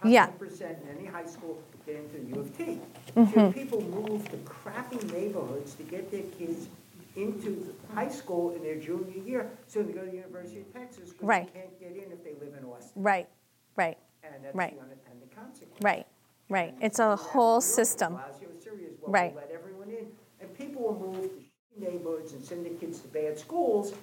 [0.03, 0.25] Yeah.
[0.27, 2.79] Ten percent in any high school get into the U of T.
[3.15, 3.33] Mm-hmm.
[3.33, 6.67] So people move to crappy neighborhoods to get their kids
[7.15, 11.09] into high school in their junior year, so they go to the University of Texas
[11.11, 11.53] because Right.
[11.53, 13.03] they can't get in if they live in Austin.
[13.03, 13.29] Right.
[13.75, 13.97] Right.
[14.23, 14.73] And that's Right.
[14.73, 15.79] the unintended consequence.
[15.81, 16.07] Right.
[16.49, 16.73] Right.
[16.81, 18.15] It's a whole system.
[18.15, 19.35] Lazio Syria is, well, Right.
[19.35, 20.07] let everyone in,
[20.41, 23.93] and people will move to shitty neighborhoods and send their kids to bad schools.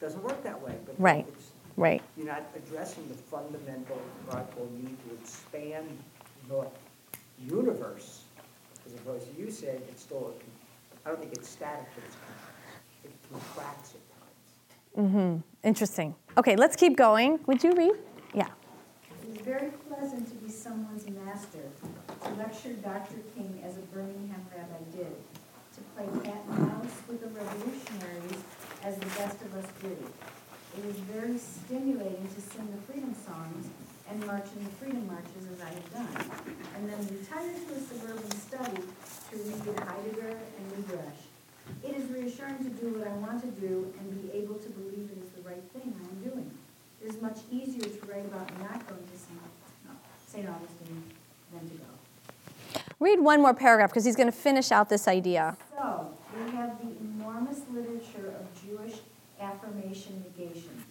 [0.00, 1.26] Doesn't work that way, but Right.
[1.28, 2.02] it's- Right.
[2.16, 3.96] you're not addressing the fundamental,
[4.26, 5.86] what need to expand
[6.48, 6.66] the
[7.38, 8.24] universe
[8.84, 10.34] As opposed to you said it's still,
[11.06, 15.08] I don't think it's static, but it's, con- it contracts at times.
[15.08, 15.66] Mm-hmm.
[15.68, 16.14] Interesting.
[16.36, 17.38] Okay, let's keep going.
[17.46, 17.92] Would you read?
[18.34, 18.48] Yeah.
[19.22, 21.60] It is very pleasant to be someone's master,
[22.24, 23.18] to lecture Dr.
[23.36, 25.14] King as a Birmingham rabbi did,
[25.94, 28.40] play cat and mouse with the revolutionaries
[28.84, 29.96] as the best of us do.
[30.78, 33.68] It is very stimulating to sing the freedom songs
[34.08, 36.16] and march in the freedom marches as I have done,
[36.76, 38.80] and then retire to a suburban study
[39.30, 41.22] to read Heidegger and Midrash.
[41.84, 45.08] It is reassuring to do what I want to do and be able to believe
[45.12, 46.50] it is the right thing I am doing.
[47.00, 49.12] It is much easier to write about not going to.
[50.32, 50.48] St.
[50.48, 51.02] Augustine
[51.52, 52.01] than to go.
[53.02, 55.56] Read one more paragraph because he's going to finish out this idea.
[55.76, 59.00] So, we have the enormous literature of Jewish
[59.40, 60.84] affirmation negation,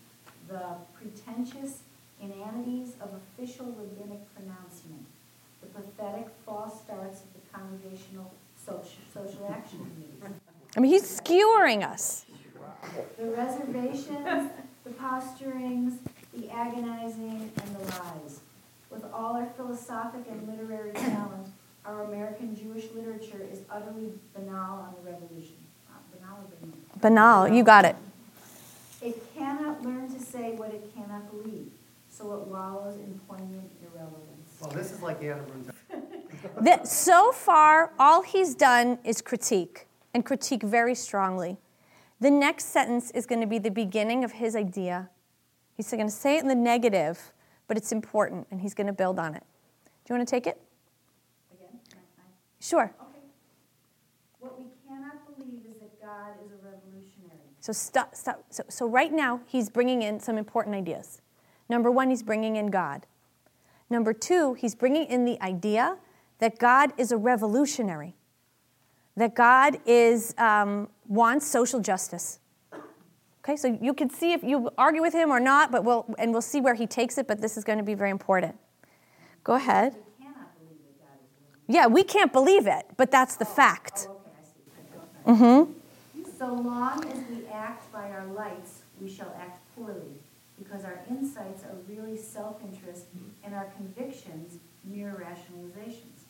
[0.50, 1.84] the pretentious
[2.22, 5.06] inanities of official rabbinic pronouncement,
[5.62, 10.42] the pathetic false starts of the congregational social, social action committees.
[10.76, 12.26] I mean, he's skewering us.
[13.18, 14.52] The reservations,
[14.84, 16.00] the posturings,
[16.34, 18.42] the agonizing, and the lies.
[18.90, 21.48] With all our philosophic and literary talent,
[21.86, 25.56] our American Jewish literature is utterly banal on the revolution.
[25.90, 27.48] Uh, Banal banal?
[27.48, 27.96] Banal, you got it.
[29.02, 31.72] It cannot learn to say what it cannot believe,
[32.10, 34.58] so it wallows in poignant irrelevance.
[34.62, 35.70] Well, this is like Anna Brun's.
[36.84, 41.58] So far, all he's done is critique, and critique very strongly.
[42.20, 45.10] The next sentence is going to be the beginning of his idea.
[45.76, 47.32] He's going to say it in the negative,
[47.68, 49.44] but it's important, and he's going to build on it.
[50.06, 50.62] Do you want to take it?
[52.62, 52.94] Again, can I- Sure.
[53.02, 53.20] Okay.
[54.40, 57.40] What we cannot believe is that God is a revolutionary.
[57.60, 58.44] So stop, stop.
[58.50, 61.22] So, so right now, he's bringing in some important ideas.
[61.70, 63.06] Number one, he's bringing in God.
[63.90, 65.98] Number two, he's bringing in the idea
[66.40, 68.16] that God is a revolutionary,
[69.16, 72.40] that God is um, wants social justice.
[73.44, 76.32] Okay, so you can see if you argue with him or not, but we'll and
[76.32, 77.28] we'll see where he takes it.
[77.28, 78.56] But this is going to be very important.
[79.44, 79.96] Go ahead.
[79.96, 81.51] We cannot believe that God is a revolutionary.
[81.68, 84.08] Yeah, we can't believe it, but that's the fact.
[84.10, 84.18] Oh,
[85.28, 85.44] okay, I see.
[85.44, 86.30] Mm-hmm.
[86.38, 90.20] So long as we act by our lights, we shall act poorly,
[90.58, 93.06] because our insights are really self-interest
[93.44, 96.26] and our convictions mere rationalizations.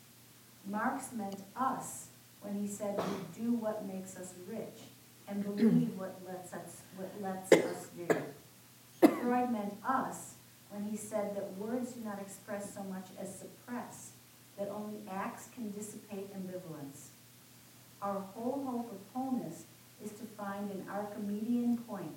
[0.66, 2.06] Marx meant us
[2.40, 4.80] when he said we do what makes us rich
[5.28, 8.08] and believe what lets us, what lets us do.
[9.22, 10.34] Freud meant us
[10.70, 14.11] when he said that words do not express so much as suppress,
[14.58, 17.08] that only acts can dissipate ambivalence.
[18.00, 19.64] Our whole hope of wholeness
[20.04, 22.16] is to find an Archimedean point,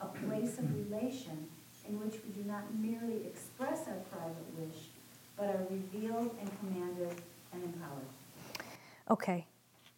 [0.00, 1.48] a place of relation
[1.88, 4.88] in which we do not merely express our private wish,
[5.36, 7.14] but are revealed and commanded
[7.52, 8.06] and empowered.
[9.10, 9.46] Okay,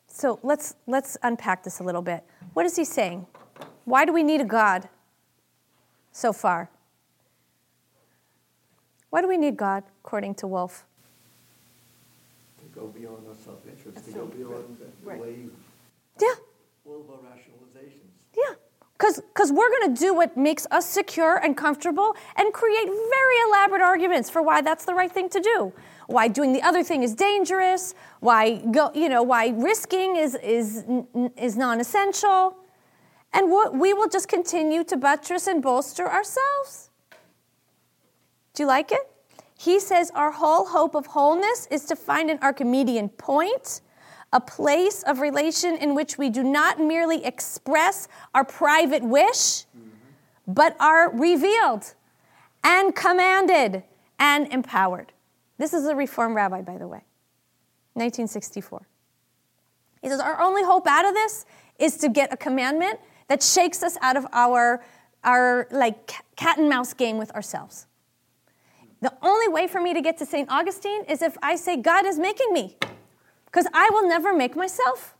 [0.06, 2.24] so let's let's unpack this a little bit.
[2.52, 3.26] What is he saying?
[3.84, 4.88] Why do we need a God?
[6.12, 6.68] So far,
[9.10, 10.84] why do we need God, according to Wolf?
[12.78, 15.20] Go beyond our self-interest, to go beyond the Right.
[15.20, 15.52] way you,
[16.20, 16.34] Yeah,
[16.86, 18.10] all of our rationalizations.
[18.36, 18.54] yeah.
[18.98, 23.80] Because we're going to do what makes us secure and comfortable and create very elaborate
[23.80, 25.72] arguments for why that's the right thing to do.
[26.08, 27.94] Why doing the other thing is dangerous.
[28.18, 30.84] Why go, you know, why risking is is
[31.36, 32.56] is non-essential,
[33.32, 36.90] and what, we will just continue to buttress and bolster ourselves.
[38.54, 39.07] Do you like it?
[39.60, 43.80] He says our whole hope of wholeness is to find an Archimedean point,
[44.32, 49.64] a place of relation in which we do not merely express our private wish,
[50.46, 51.94] but are revealed
[52.62, 53.82] and commanded
[54.20, 55.12] and empowered.
[55.58, 57.02] This is a Reformed rabbi, by the way,
[57.94, 58.86] 1964.
[60.02, 61.44] He says our only hope out of this
[61.80, 64.84] is to get a commandment that shakes us out of our,
[65.24, 67.87] our like cat and mouse game with ourselves.
[69.00, 70.50] The only way for me to get to St.
[70.50, 72.76] Augustine is if I say, God is making me,
[73.46, 75.14] because I will never make myself.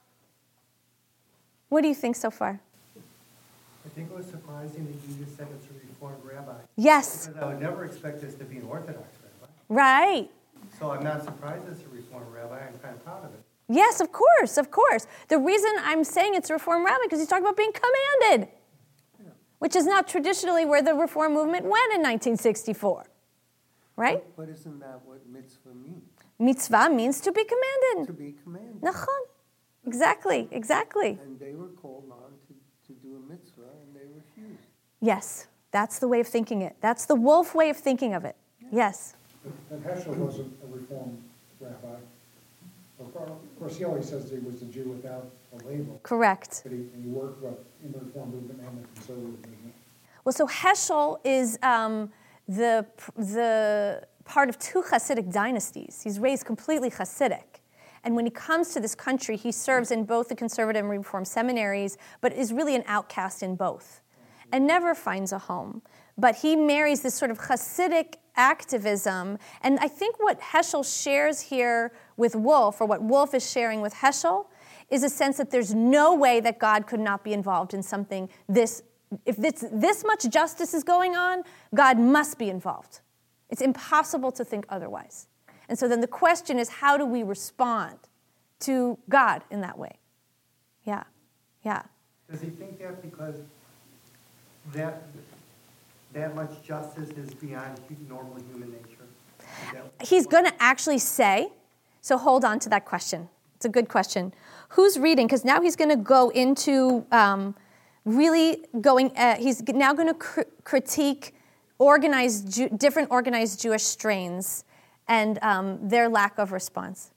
[1.68, 2.60] What do you think so far?
[2.96, 6.54] I think it was surprising that you just said it's a Reformed rabbi.
[6.76, 7.28] Yes.
[7.28, 9.52] Because I would never expect this to be an Orthodox rabbi.
[9.68, 10.30] Right.
[10.78, 12.58] So I'm not surprised it's a Reformed rabbi.
[12.66, 13.40] I'm kind of proud of it.
[13.68, 15.06] Yes, of course, of course.
[15.28, 18.48] The reason I'm saying it's a Reform rabbi because he's talking about being commanded,
[19.58, 23.04] which is not traditionally where the Reform movement went in 1964.
[23.98, 24.22] Right?
[24.36, 26.04] But, but isn't that what mitzvah means?
[26.38, 28.06] Mitzvah means to be commanded.
[28.06, 28.80] To be commanded.
[28.80, 29.24] Nachon.
[29.84, 31.18] Exactly, exactly.
[31.20, 32.54] And they were called on to,
[32.86, 34.62] to do a mitzvah and they refused.
[35.00, 36.76] Yes, that's the way of thinking it.
[36.80, 38.36] That's the wolf way of thinking of it.
[38.70, 39.14] Yes.
[39.68, 41.22] But Heschel wasn't a Reformed
[41.60, 41.96] rabbi.
[43.00, 43.14] Of
[43.58, 45.98] course, he always says he was a Jew without a label.
[46.04, 46.60] Correct.
[46.62, 49.74] But he, and he worked with, in the Reform movement and the conservative movement.
[50.24, 52.12] Well, so Heschel is um,
[52.48, 52.86] the,
[53.16, 56.00] the part of two Hasidic dynasties.
[56.02, 57.60] He's raised completely Hasidic.
[58.04, 61.24] And when he comes to this country, he serves in both the conservative and reform
[61.24, 64.00] seminaries, but is really an outcast in both
[64.52, 65.82] and never finds a home.
[66.16, 69.38] But he marries this sort of Hasidic activism.
[69.62, 73.94] And I think what Heschel shares here with Wolf, or what Wolf is sharing with
[73.94, 74.46] Heschel,
[74.90, 78.28] is a sense that there's no way that God could not be involved in something
[78.48, 78.82] this.
[79.24, 81.42] If this, this much justice is going on,
[81.74, 83.00] God must be involved.
[83.50, 85.26] It's impossible to think otherwise.
[85.68, 87.98] And so then the question is how do we respond
[88.60, 89.98] to God in that way?
[90.84, 91.04] Yeah,
[91.64, 91.82] yeah.
[92.30, 93.36] Does he think that because
[94.72, 95.02] that,
[96.12, 97.78] that much justice is beyond
[98.08, 99.06] normal human nature?
[100.02, 101.52] He's going to actually say,
[102.00, 103.28] so hold on to that question.
[103.56, 104.32] It's a good question.
[104.70, 105.26] Who's reading?
[105.26, 107.54] Because now he's going to go into um,
[108.04, 111.34] really going, uh, he's now going to cr- critique
[111.78, 114.64] organized, Ju- different organized Jewish strains
[115.06, 117.10] and um, their lack of response.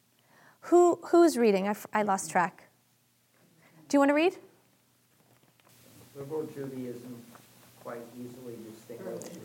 [0.66, 1.68] Who, who's reading?
[1.68, 2.70] I, f- I lost track.
[3.90, 4.36] Do you want to read?
[6.16, 7.22] Liberal Judaism
[7.84, 9.40] quite easily distinguished,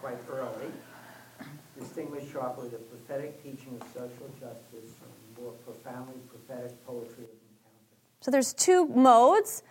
[0.00, 0.70] quite early,
[1.78, 7.34] distinguished sharply the prophetic teaching of social justice from more profoundly prophetic poetry of encounter.
[8.20, 9.62] So there's two modes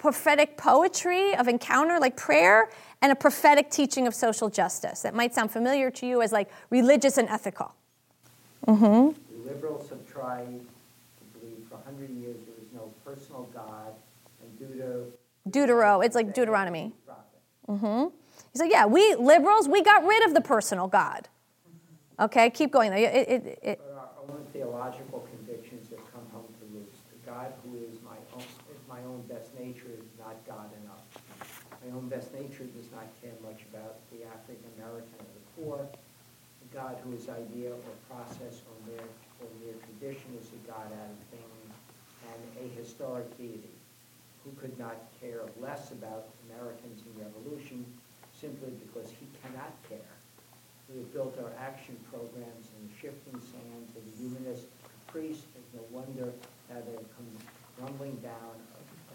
[0.00, 2.70] prophetic poetry of encounter, like prayer,
[3.02, 5.02] and a prophetic teaching of social justice.
[5.02, 7.74] That might sound familiar to you as like religious and ethical.
[8.66, 9.42] Mm-hmm.
[9.44, 13.92] The liberals have tried to believe for 100 years there is no personal God,
[14.40, 15.04] and Deutero,
[15.50, 16.92] Deutero, it's like Deuteronomy.
[17.68, 18.06] Mm-hmm.
[18.52, 21.28] He's like, yeah, we liberals, we got rid of the personal God.
[22.18, 22.92] Okay, keep going.
[22.94, 27.09] It, it, it, But our own theological convictions have come home to roost.
[27.26, 28.48] God who is my own,
[28.88, 31.04] my own best nature is not God enough.
[31.84, 35.78] My own best nature does not care much about the African American or the poor.
[36.60, 39.08] The God who is idea or process or mere,
[39.40, 41.60] or mere tradition is a God out of things
[42.28, 43.74] and a historic deity
[44.44, 47.84] who could not care less about Americans in revolution
[48.32, 50.12] simply because he cannot care.
[50.88, 54.66] We have built our action programs in the shifting sands of the humanist
[55.06, 55.42] caprice.
[55.74, 56.32] No wonder
[56.70, 57.26] that they come
[57.78, 58.32] rumbling down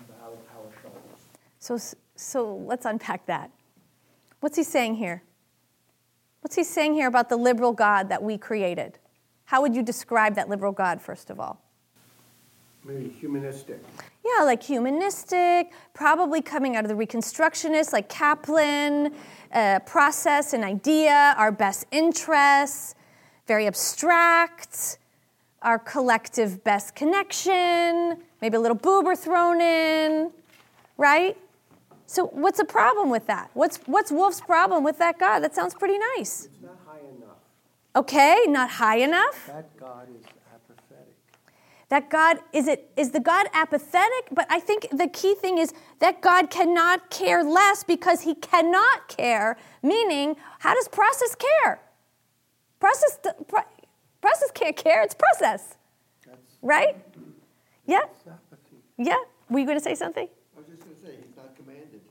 [0.09, 1.19] about our shoulders.
[1.59, 1.77] so,
[2.15, 3.49] so let's unpack that.
[4.41, 5.23] What's he saying here?
[6.41, 8.99] What's he saying here about the liberal God that we created?
[9.45, 11.61] How would you describe that liberal God, first of all?
[12.83, 13.83] Maybe humanistic.
[14.23, 19.13] Yeah, like humanistic, probably coming out of the Reconstructionists, like Kaplan,
[19.51, 22.93] uh, process and idea, our best interests,
[23.47, 24.99] very abstract,
[25.65, 30.31] our collective best connection, maybe a little Buber thrown in,
[30.95, 31.35] right?
[32.05, 33.49] So, what's the problem with that?
[33.55, 35.39] What's, what's Wolf's problem with that God?
[35.39, 36.45] That sounds pretty nice.
[36.45, 37.37] It's not high enough.
[37.95, 39.47] Okay, not high enough.
[39.47, 41.15] That God is apathetic.
[41.89, 44.27] That God is it is the God apathetic?
[44.31, 49.07] But I think the key thing is that God cannot care less because he cannot
[49.07, 49.57] care.
[49.81, 51.81] Meaning, how does process care?
[52.79, 53.61] Process pro,
[54.25, 55.03] process can't care.
[55.03, 55.75] It's process,
[56.63, 56.97] right?
[57.85, 57.99] Yeah,
[58.97, 59.17] yeah.
[59.49, 60.27] Were you going to say something?
[60.55, 62.01] I was just going to say, he's not commanded.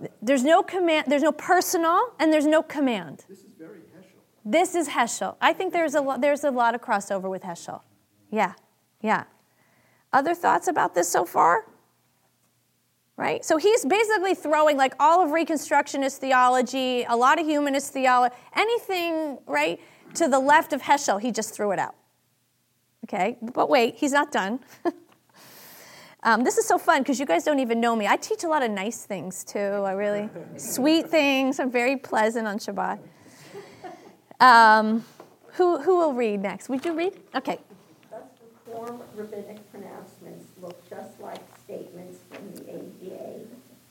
[0.00, 1.04] But, There's no command.
[1.06, 3.24] There's no personal, and there's no command.
[3.28, 4.18] this is very Heschel.
[4.44, 5.36] This is Heschel.
[5.40, 7.82] I think there's a lo- there's a lot of crossover with Heschel.
[8.32, 8.54] Yeah,
[9.00, 9.24] yeah.
[10.12, 11.64] Other thoughts about this so far?
[13.16, 13.44] Right?
[13.44, 19.38] So he's basically throwing like all of Reconstructionist theology, a lot of humanist theology, anything,
[19.46, 19.78] right,
[20.14, 21.94] to the left of Heschel, he just threw it out.
[23.04, 23.38] Okay?
[23.40, 24.60] But wait, he's not done.
[26.22, 28.06] um, this is so fun because you guys don't even know me.
[28.06, 29.58] I teach a lot of nice things too.
[29.58, 31.58] I really, sweet things.
[31.58, 33.00] I'm very pleasant on Shabbat.
[34.40, 35.04] Um,
[35.52, 36.68] who, who will read next?
[36.68, 37.20] Would you read?
[37.34, 37.58] Okay.
[38.10, 38.22] Thus,
[38.66, 43.40] reform rabbinic pronouncements look just like statements from the ADA,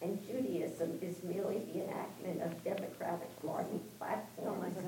[0.02, 4.84] and Judaism is merely the enactment of democratic party platforms of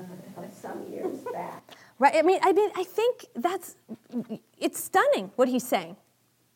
[0.62, 1.62] some years back.
[1.98, 2.14] Right.
[2.16, 3.76] I mean, I mean, I think that's
[4.58, 5.96] it's stunning what he's saying.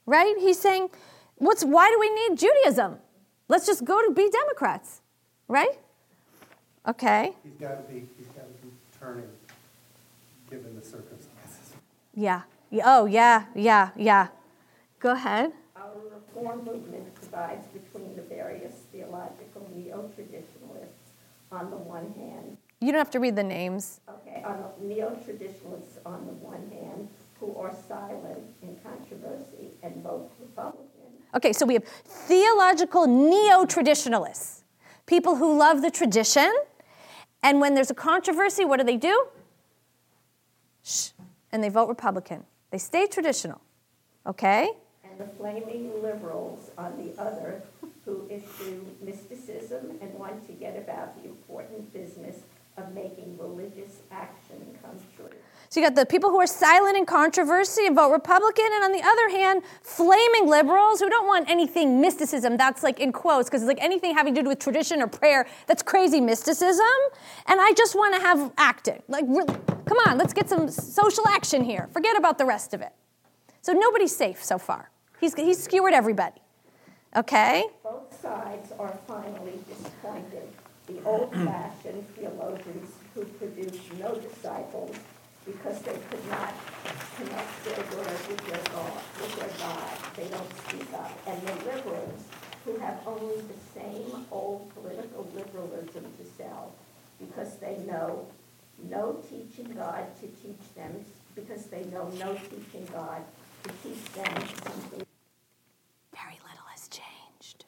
[0.06, 0.34] Right?
[0.38, 0.88] He's saying,
[1.36, 2.98] "What's why do we need Judaism?
[3.48, 5.02] Let's just go to be Democrats."
[5.48, 5.74] Right?
[6.88, 7.32] Okay.
[7.42, 9.28] He's got to be, he's got to be turning,
[10.48, 11.74] given the circumstances.
[12.14, 12.42] Yeah.
[12.70, 12.84] Yeah.
[12.86, 13.46] Oh, yeah.
[13.54, 13.90] Yeah.
[13.96, 14.28] Yeah.
[15.00, 15.52] Go ahead.
[15.76, 21.10] Our reform movement divides between the various theological neo-traditionalists
[21.50, 22.55] on the one hand
[22.86, 24.00] You don't have to read the names.
[24.08, 27.08] Okay, on the neo-traditionalists on the one hand,
[27.40, 30.86] who are silent in controversy and vote Republican.
[31.34, 34.62] Okay, so we have theological neo traditionalists,
[35.04, 36.54] people who love the tradition,
[37.42, 39.26] and when there's a controversy, what do they do?
[40.84, 41.08] Shh,
[41.50, 42.44] and they vote Republican.
[42.70, 43.62] They stay traditional,
[44.24, 44.70] okay?
[45.02, 47.64] And the flaming liberals on the other
[48.04, 52.36] who issue mysticism and want to get about the important business
[52.76, 55.30] of making religious action come true.
[55.68, 58.92] So you got the people who are silent in controversy and vote Republican, and on
[58.92, 62.56] the other hand, flaming liberals who don't want anything mysticism.
[62.56, 65.46] That's like in quotes, because it's like anything having to do with tradition or prayer,
[65.66, 66.86] that's crazy mysticism.
[67.46, 69.02] And I just want to have acting.
[69.08, 69.54] Like, really,
[69.86, 71.88] come on, let's get some social action here.
[71.92, 72.92] Forget about the rest of it.
[73.62, 74.90] So nobody's safe so far.
[75.20, 76.40] He's, he's skewered everybody.
[77.16, 77.64] Okay?
[77.82, 80.48] Both sides are finally disappointed.
[80.86, 84.96] The old fashioned theologians who produced no disciples
[85.44, 86.54] because they could not
[87.16, 89.98] connect their word with their God, with their God.
[90.16, 91.10] They don't speak up.
[91.26, 92.22] And the liberals
[92.64, 96.72] who have only the same old political liberalism to sell
[97.18, 98.26] because they know
[98.90, 103.22] no teaching God to teach them, because they know no teaching God
[103.64, 104.34] to teach them
[104.64, 105.06] something.
[106.12, 107.64] Very little has changed.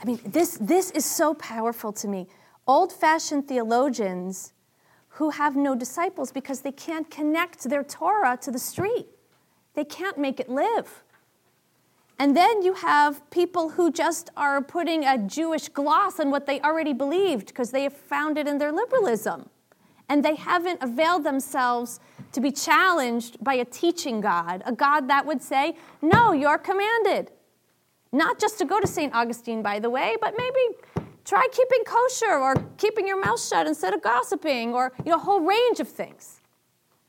[0.00, 2.28] I mean, this, this is so powerful to me.
[2.66, 4.52] Old fashioned theologians
[5.10, 9.06] who have no disciples because they can't connect their Torah to the street.
[9.74, 11.02] They can't make it live.
[12.20, 16.60] And then you have people who just are putting a Jewish gloss on what they
[16.60, 19.48] already believed because they have found it in their liberalism.
[20.08, 22.00] And they haven't availed themselves
[22.32, 27.30] to be challenged by a teaching God, a God that would say, No, you're commanded.
[28.12, 29.14] Not just to go to St.
[29.14, 30.60] Augustine, by the way, but maybe
[31.28, 35.18] Try keeping kosher or keeping your mouth shut instead of gossiping or you know, a
[35.18, 36.40] whole range of things.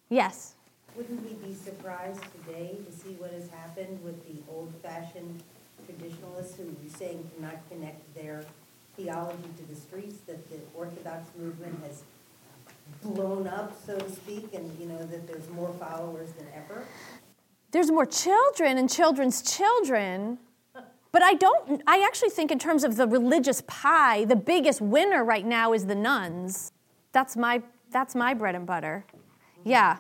[0.10, 0.56] Yes.
[0.97, 5.41] Wouldn't we be surprised today to see what has happened with the old-fashioned
[5.86, 8.43] traditionalists who you're saying cannot connect their
[8.97, 12.04] theology to the streets, that the Orthodox movement has
[13.02, 16.84] blown up, so to speak, and you know that there's more followers than ever?
[17.72, 20.39] There's more children and children's children
[21.12, 25.24] but I don't, I actually think, in terms of the religious pie, the biggest winner
[25.24, 26.72] right now is the nuns.
[27.12, 29.05] That's my, that's my bread and butter.
[29.64, 29.97] Yeah.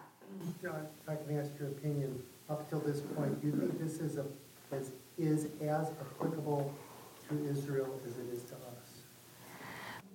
[0.61, 3.99] John, if I can ask your opinion, up till this point, do you think this
[3.99, 4.25] is, a,
[4.71, 6.73] as, is as applicable
[7.29, 9.03] to Israel as it is to us?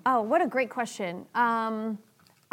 [0.06, 1.26] Oh, what a great question.
[1.34, 1.98] Um,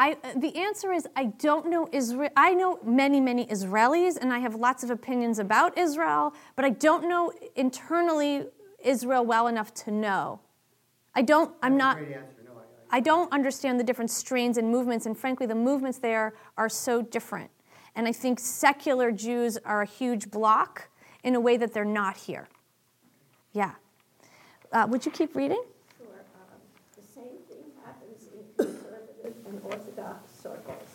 [0.02, 2.32] I, the answer is I don't know Israel.
[2.36, 6.72] I know many, many Israelis, and I have lots of opinions about Israel, but I
[6.72, 8.48] don't know internally
[8.84, 10.40] Israel well enough to know.
[11.14, 12.00] I don't, I'm not,
[12.90, 17.04] I don't understand the different strains and movements, and frankly, the movements there are so
[17.04, 17.52] different.
[17.96, 20.90] And I think secular Jews are a huge block
[21.24, 22.48] in a way that they're not here.
[23.54, 23.74] Yeah.
[24.72, 25.62] Uh, would you keep reading?
[29.52, 30.88] and Orthodox circles.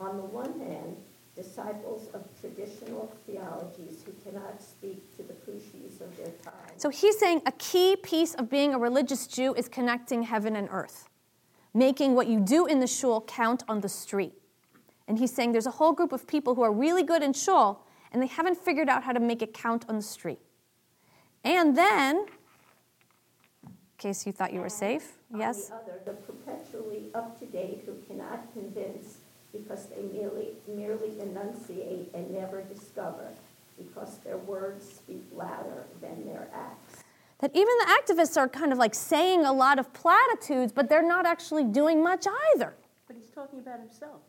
[0.00, 0.96] On the one hand,
[1.34, 6.74] disciples of traditional theologies who cannot speak to the kushis of their time.
[6.76, 10.68] So he's saying a key piece of being a religious Jew is connecting heaven and
[10.70, 11.08] earth,
[11.72, 14.34] making what you do in the shul count on the street.
[15.06, 17.86] And he's saying there's a whole group of people who are really good in shul
[18.12, 20.40] and they haven't figured out how to make it count on the street.
[21.44, 22.26] And then,
[23.64, 25.70] in case you thought you were safe, yes?
[25.70, 29.18] On the other, the perpetually up to date who cannot convince
[29.52, 33.28] because they merely, merely enunciate and never discover
[33.78, 37.02] because their words speak louder than their acts.
[37.40, 41.06] That even the activists are kind of like saying a lot of platitudes, but they're
[41.06, 42.74] not actually doing much either.
[43.06, 44.20] But he's talking about himself.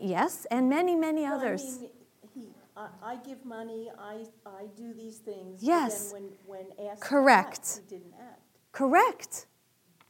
[0.00, 1.80] Yes, and many, many Well, I others.
[1.80, 1.90] mean,
[2.34, 5.62] he, I, I give money, I, I do these things.
[5.62, 6.10] Yes.
[6.12, 7.58] But then when, when asked Correct.
[7.58, 8.40] act, he didn't act.
[8.72, 9.46] Correct.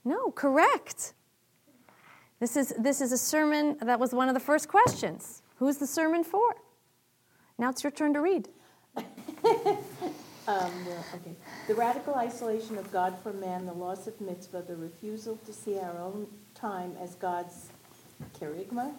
[0.09, 1.13] No, correct.
[2.41, 5.43] This is, this is a sermon that was one of the first questions.
[5.57, 6.57] Who's the sermon for?
[7.59, 8.49] Now it's your turn to read.
[10.49, 11.37] Um, well, okay.
[11.67, 15.79] The radical isolation of God from man, the loss of mitzvah, the refusal to see
[15.79, 17.69] our own time as God's
[18.41, 18.95] kerygma,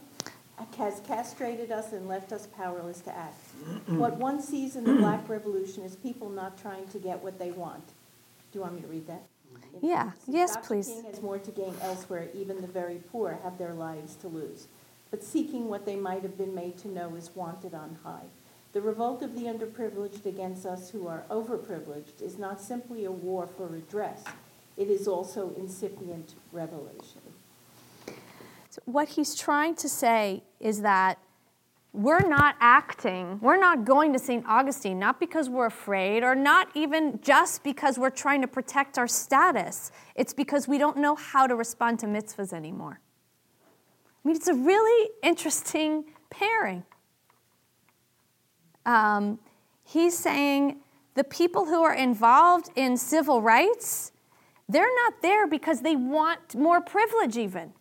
[0.77, 3.43] has castrated us and left us powerless to act.
[3.87, 7.49] what one sees in the Black Revolution is people not trying to get what they
[7.49, 7.87] want.
[7.87, 9.23] Do you want me to read that?
[9.81, 10.67] Yeah, yes, Dr.
[10.67, 10.87] please.
[10.87, 12.29] King has more to gain elsewhere.
[12.33, 14.67] Even the very poor have their lives to lose.
[15.11, 18.27] But seeking what they might have been made to know is wanted on high.
[18.71, 23.47] The revolt of the underprivileged against us who are overprivileged is not simply a war
[23.47, 24.23] for redress.
[24.77, 27.21] It is also incipient revelation.
[28.69, 31.17] So what he's trying to say is that
[31.91, 34.45] we're not acting, we're not going to St.
[34.47, 39.07] Augustine, not because we're afraid or not even just because we're trying to protect our
[39.07, 39.91] status.
[40.15, 42.99] It's because we don't know how to respond to mitzvahs anymore.
[44.23, 46.83] I mean, it's a really interesting pairing.
[48.85, 49.39] Um,
[49.83, 50.81] he's saying
[51.15, 54.11] the people who are involved in civil rights,
[54.67, 57.73] they're not there because they want more privilege, even.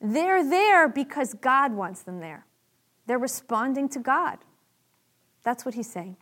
[0.00, 2.46] They're there because God wants them there.
[3.06, 4.38] They're responding to God.
[5.42, 6.16] That's what he's saying.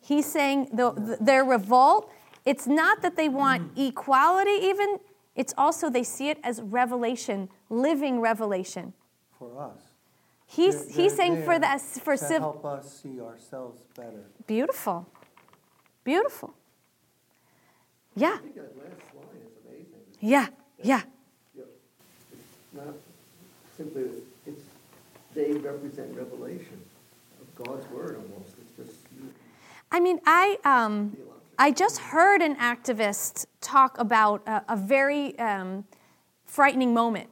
[0.00, 2.10] He's saying the, the, their revolt,
[2.44, 4.98] it's not that they want equality, even,
[5.36, 8.92] it's also they see it as revelation, living revelation.
[9.38, 9.78] For us.
[10.46, 12.52] He's, They're- he's they're saying for, the, for To civil.
[12.52, 14.24] help us see ourselves better.
[14.46, 15.06] Beautiful.
[16.02, 16.54] Beautiful.
[18.16, 18.34] Yeah.
[18.34, 19.86] I think that last line is amazing.
[20.18, 20.48] Yeah.
[20.82, 21.02] Yeah.
[22.72, 22.94] Not
[23.76, 24.08] simply,
[25.40, 26.80] they represent revelation
[27.40, 28.54] of God's word almost.
[28.60, 29.06] It's just,
[29.90, 31.16] I mean, I, um,
[31.58, 35.84] I just heard an activist talk about a, a very um,
[36.44, 37.30] frightening moment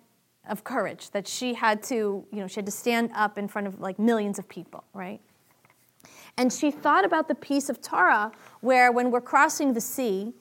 [0.49, 3.67] of courage that she had to, you know, she had to stand up in front
[3.67, 5.21] of like millions of people, right?
[6.39, 10.33] And she thought about the piece of Torah where when we're crossing the sea,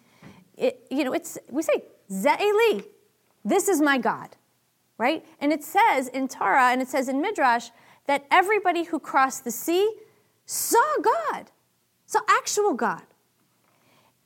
[0.56, 2.84] it, you know, it's, we say, Zeh Eli,
[3.44, 4.37] this is my God,
[4.98, 5.26] right?
[5.40, 7.70] And it says in Torah and it says in Midrash
[8.08, 9.94] that everybody who crossed the sea
[10.46, 11.52] saw God,
[12.06, 13.04] saw actual God.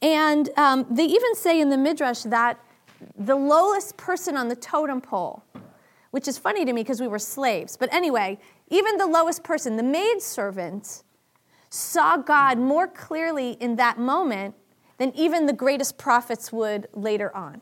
[0.02, 2.60] And um, they even say in the Midrash that
[3.18, 5.44] the lowest person on the totem pole,
[6.12, 9.78] which is funny to me because we were slaves, but anyway, even the lowest person,
[9.78, 11.04] the maidservant,
[11.70, 14.56] saw God more clearly in that moment
[14.98, 17.62] than even the greatest prophets would later on.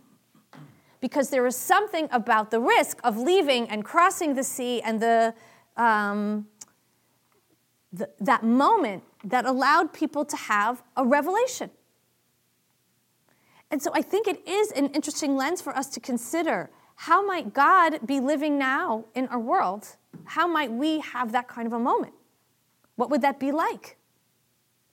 [1.02, 5.34] Because there was something about the risk of leaving and crossing the sea and the,
[5.78, 6.48] um,
[7.94, 11.70] the, that moment that allowed people to have a revelation.
[13.72, 16.70] And so I think it is an interesting lens for us to consider.
[16.96, 19.96] How might God be living now in our world?
[20.26, 22.14] How might we have that kind of a moment?
[22.96, 23.98] What would that be like?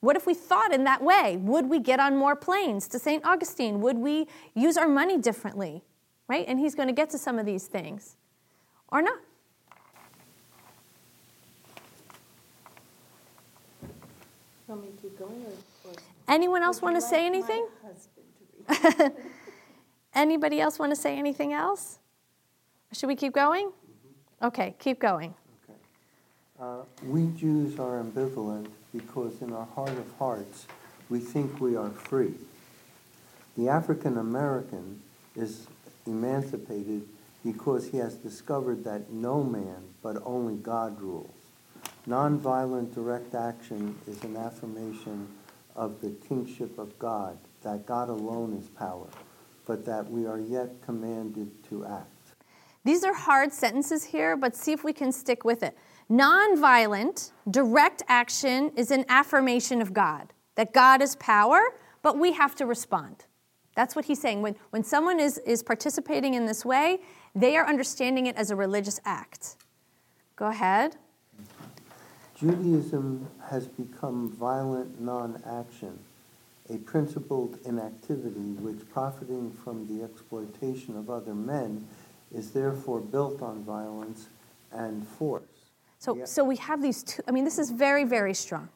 [0.00, 1.36] What if we thought in that way?
[1.36, 3.24] Would we get on more planes to St.
[3.24, 3.80] Augustine?
[3.80, 5.82] Would we use our money differently?
[6.28, 6.44] Right?
[6.48, 8.16] And he's going to get to some of these things.
[8.88, 9.18] Or not.
[14.66, 15.90] Want me to keep going or?
[15.90, 15.94] or-
[16.28, 17.66] Anyone else want to say like my anything?
[18.68, 19.12] husband to?
[20.14, 21.98] Anybody else want to say anything else?
[22.92, 23.70] Should we keep going?
[24.42, 25.34] Okay, keep going.
[26.58, 30.66] Uh, We Jews are ambivalent because in our heart of hearts,
[31.10, 32.34] we think we are free.
[33.56, 35.02] The African American
[35.36, 35.66] is
[36.06, 37.06] emancipated
[37.44, 41.30] because he has discovered that no man, but only God rules.
[42.08, 45.28] Nonviolent direct action is an affirmation
[45.74, 49.08] of the kingship of God, that God alone is power,
[49.66, 52.10] but that we are yet commanded to act.
[52.84, 55.76] These are hard sentences here, but see if we can stick with it.
[56.08, 61.60] Nonviolent, direct action is an affirmation of God, that God is power,
[62.02, 63.24] but we have to respond.
[63.76, 64.42] That's what he's saying.
[64.42, 66.98] When, when someone is, is participating in this way,
[67.34, 69.56] they are understanding it as a religious act.
[70.34, 70.96] Go ahead.
[72.34, 75.98] Judaism has become violent non action,
[76.70, 81.86] a principled inactivity which, profiting from the exploitation of other men,
[82.34, 84.28] is therefore built on violence
[84.72, 85.44] and force.
[85.98, 87.22] So, so we have these two.
[87.28, 88.68] I mean, this is very, very strong.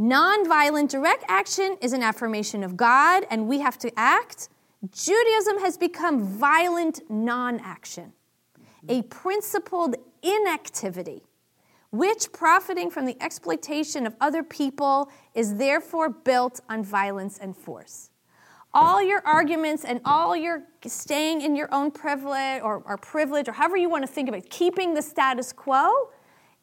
[0.00, 4.48] Nonviolent direct action is an affirmation of God, and we have to act.
[4.90, 8.14] Judaism has become violent non action,
[8.88, 11.20] a principled inactivity,
[11.90, 18.08] which, profiting from the exploitation of other people, is therefore built on violence and force.
[18.72, 23.52] All your arguments and all your staying in your own privilege or, or privilege, or
[23.52, 26.08] however you want to think of it, keeping the status quo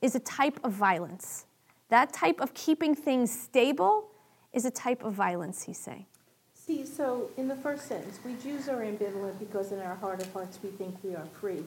[0.01, 1.46] is a type of violence.
[1.89, 4.09] That type of keeping things stable
[4.53, 6.05] is a type of violence, he's saying.
[6.53, 10.31] See, so in the first sentence, we Jews are ambivalent because in our heart of
[10.33, 11.63] hearts we think we are free.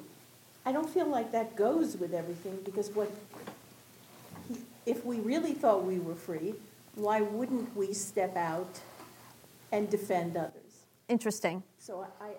[0.67, 3.11] I don't feel like that goes with everything because what,
[4.85, 6.55] if we really thought we were free,
[6.97, 8.81] why wouldn't we step out
[9.73, 10.85] and defend others?
[11.09, 11.63] Interesting.
[11.79, 12.33] So I, I-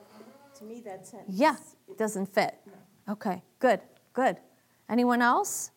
[0.59, 1.35] to me, that sentence.
[1.35, 1.55] Yeah,
[1.89, 2.53] it doesn't fit.
[3.09, 3.79] Okay, good,
[4.13, 4.37] good.
[4.87, 5.71] Anyone else?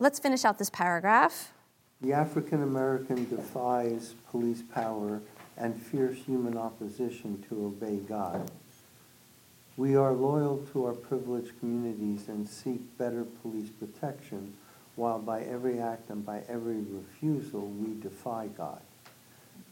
[0.00, 1.52] Let's finish out this paragraph.
[2.00, 5.20] The African American defies police power
[5.56, 8.48] and fierce human opposition to obey God.
[9.76, 14.54] We are loyal to our privileged communities and seek better police protection,
[14.94, 18.80] while by every act and by every refusal we defy God.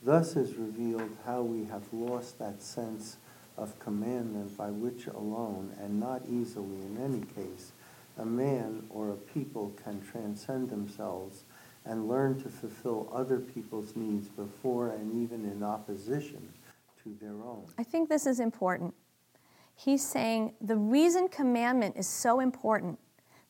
[0.02, 3.16] Thus is revealed how we have lost that sense
[3.56, 7.70] of commandment by which alone, and not easily in any case,
[8.18, 11.44] a man or a people can transcend themselves
[11.84, 16.48] and learn to fulfill other people's needs before and even in opposition
[17.02, 17.64] to their own.
[17.78, 18.94] I think this is important.
[19.74, 22.98] He's saying the reason commandment is so important.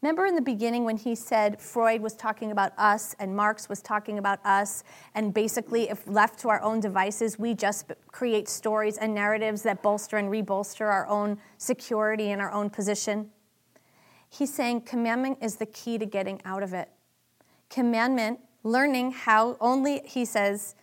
[0.03, 3.81] Remember in the beginning when he said Freud was talking about us and Marx was
[3.81, 8.99] talking about us, and basically, if left to our own devices, we just create stories
[8.99, 13.31] and narratives that bolster and rebolster our own security and our own position?
[14.37, 16.91] He's saying commandment is the key to getting out of it.
[17.71, 20.75] Commandment, learning how only, he says,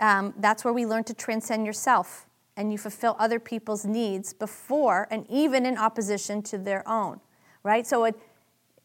[0.00, 5.06] um, that's where we learn to transcend yourself and you fulfill other people's needs before
[5.10, 7.20] and even in opposition to their own,
[7.62, 7.86] right?
[7.86, 8.16] So it,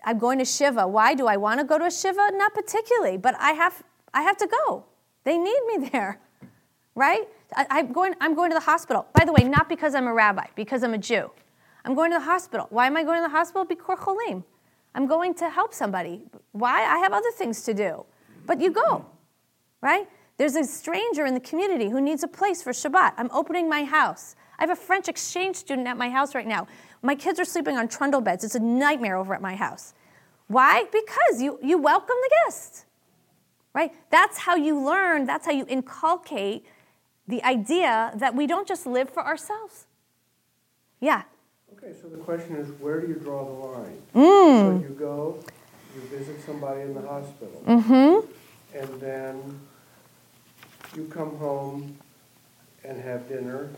[0.05, 0.87] I'm going to Shiva.
[0.87, 2.31] Why do I want to go to a Shiva?
[2.33, 3.83] Not particularly, but I have,
[4.13, 4.85] I have to go.
[5.23, 6.19] They need me there,
[6.93, 7.27] right?
[7.55, 9.07] I, am going, I'm going to the hospital.
[9.13, 11.31] By the way, not because I'm a rabbi, because I'm a Jew.
[11.85, 12.67] I'm going to the hospital.
[12.69, 13.65] Why am I going to the hospital?
[13.65, 14.43] Bikur cholim.
[14.95, 16.23] I'm going to help somebody.
[16.51, 16.83] Why?
[16.83, 18.05] I have other things to do.
[18.45, 19.05] But you go,
[19.81, 20.07] right?
[20.37, 23.13] There's a stranger in the community who needs a place for Shabbat.
[23.17, 24.35] I'm opening my house.
[24.57, 26.67] I have a French exchange student at my house right now.
[27.01, 28.43] My kids are sleeping on trundle beds.
[28.43, 29.93] It's a nightmare over at my house.
[30.47, 30.85] Why?
[30.91, 32.85] Because you, you welcome the guest,
[33.73, 33.91] right?
[34.09, 36.65] That's how you learn, that's how you inculcate
[37.27, 39.85] the idea that we don't just live for ourselves.
[40.99, 41.23] Yeah.
[41.81, 44.01] Okay, so the question is, where do you draw the line?
[44.13, 44.81] Mm.
[44.81, 45.43] So you go,
[45.95, 48.77] you visit somebody in the hospital, mm-hmm.
[48.77, 49.59] and then
[50.93, 51.97] you come home
[52.83, 53.69] and have dinner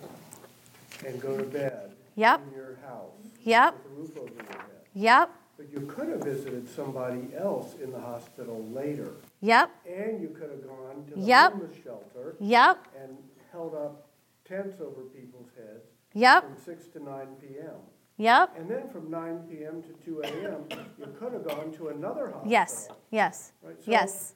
[1.05, 2.41] and go to bed yep.
[2.47, 3.11] in your house
[3.43, 3.75] yep.
[3.75, 4.81] with a roof over your head.
[4.95, 5.31] Yep.
[5.57, 9.11] But you could have visited somebody else in the hospital later.
[9.41, 9.69] Yep.
[9.87, 11.51] And you could have gone to the yep.
[11.51, 12.35] homeless shelter.
[12.39, 12.87] Yep.
[12.99, 13.17] And
[13.51, 14.07] held up
[14.47, 15.85] tents over people's heads.
[16.13, 16.43] Yep.
[16.43, 17.75] From 6 to 9 p.m.
[18.17, 18.55] Yep.
[18.57, 19.81] And then from 9 p.m.
[19.81, 22.51] to 2 a.m., you could have gone to another hospital.
[22.51, 23.75] Yes, yes, right?
[23.83, 24.35] so yes.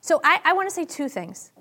[0.00, 1.52] So I, I want to say two things.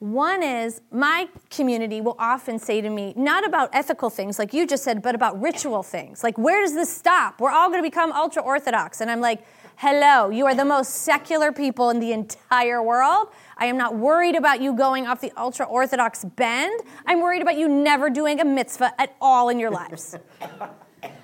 [0.00, 4.66] One is my community will often say to me, not about ethical things like you
[4.66, 6.24] just said, but about ritual things.
[6.24, 7.38] Like, where does this stop?
[7.38, 9.02] We're all going to become ultra Orthodox.
[9.02, 9.44] And I'm like,
[9.80, 13.28] hello, you are the most secular people in the entire world.
[13.56, 16.82] I am not worried about you going off the ultra Orthodox bend.
[17.06, 20.16] I'm worried about you never doing a mitzvah at all in your lives.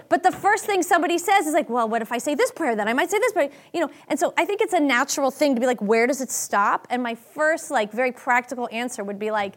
[0.09, 2.77] But the first thing somebody says is like, well, what if I say this prayer?
[2.77, 3.91] Then I might say this prayer, you know.
[4.07, 6.87] And so I think it's a natural thing to be like, where does it stop?
[6.91, 9.55] And my first, like, very practical answer would be like,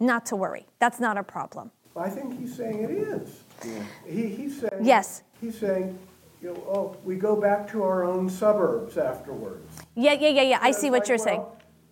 [0.00, 0.64] not to worry.
[0.78, 1.70] That's not a problem.
[1.94, 3.44] I think he's saying it is.
[3.62, 3.84] Yeah.
[4.06, 4.82] He, he's saying.
[4.82, 5.24] Yes.
[5.42, 5.98] He's saying,
[6.42, 9.78] you know, oh, we go back to our own suburbs afterwards.
[9.94, 10.58] Yeah, yeah, yeah, yeah.
[10.60, 11.42] I see what like, you're well, saying.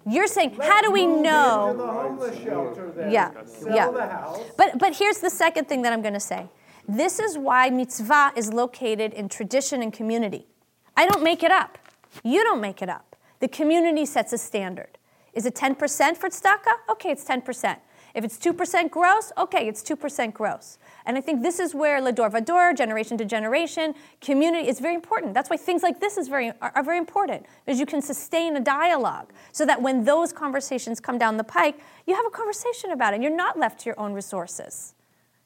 [0.07, 1.70] You're saying, how do we know?
[1.70, 3.12] Into the homeless shelter then.
[3.12, 3.90] Yeah, Sell yeah.
[3.90, 4.40] the house.
[4.57, 6.48] But but here's the second thing that I'm going to say.
[6.88, 10.48] This is why mitzvah is located in tradition and community.
[10.96, 11.78] I don't make it up.
[12.24, 13.14] You don't make it up.
[13.38, 14.98] The community sets a standard.
[15.32, 16.90] Is it 10% for tzedakah?
[16.90, 17.78] Okay, it's 10%.
[18.14, 20.78] If it's 2% gross, okay, it's 2% gross.
[21.06, 25.34] And I think this is where Lador Vador, generation to generation, community is very important.
[25.34, 28.56] That's why things like this is very, are, are very important, because you can sustain
[28.56, 32.90] a dialogue so that when those conversations come down the pike, you have a conversation
[32.90, 34.94] about it and you're not left to your own resources.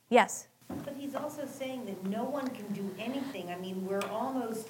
[0.09, 0.49] Yes?
[0.69, 3.51] But he's also saying that no one can do anything.
[3.51, 4.69] I mean, we're almost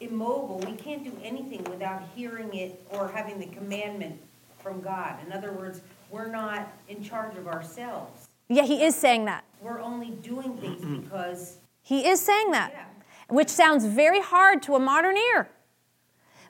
[0.00, 0.58] immobile.
[0.60, 4.20] We can't do anything without hearing it or having the commandment
[4.58, 5.16] from God.
[5.26, 5.80] In other words,
[6.10, 8.28] we're not in charge of ourselves.
[8.48, 9.44] Yeah, he is saying that.
[9.60, 11.00] We're only doing things mm-hmm.
[11.00, 11.58] because.
[11.82, 12.84] He is saying that, Yeah.
[13.28, 15.48] which sounds very hard to a modern ear.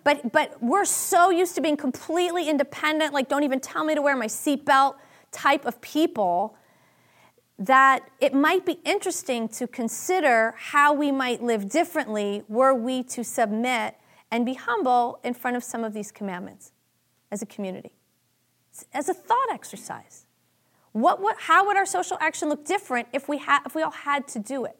[0.04, 4.02] But, but we're so used to being completely independent, like, don't even tell me to
[4.02, 4.94] wear my seatbelt
[5.32, 6.56] type of people,
[7.59, 13.24] that it might be interesting to consider how we might live differently were we to
[13.24, 13.96] submit
[14.30, 16.72] and be humble in front of some of these commandments
[17.30, 17.92] as a community,
[18.92, 20.26] as a thought exercise.
[20.92, 23.90] What, what, how would our social action look different if we, ha- if we all
[23.90, 24.76] had to do it?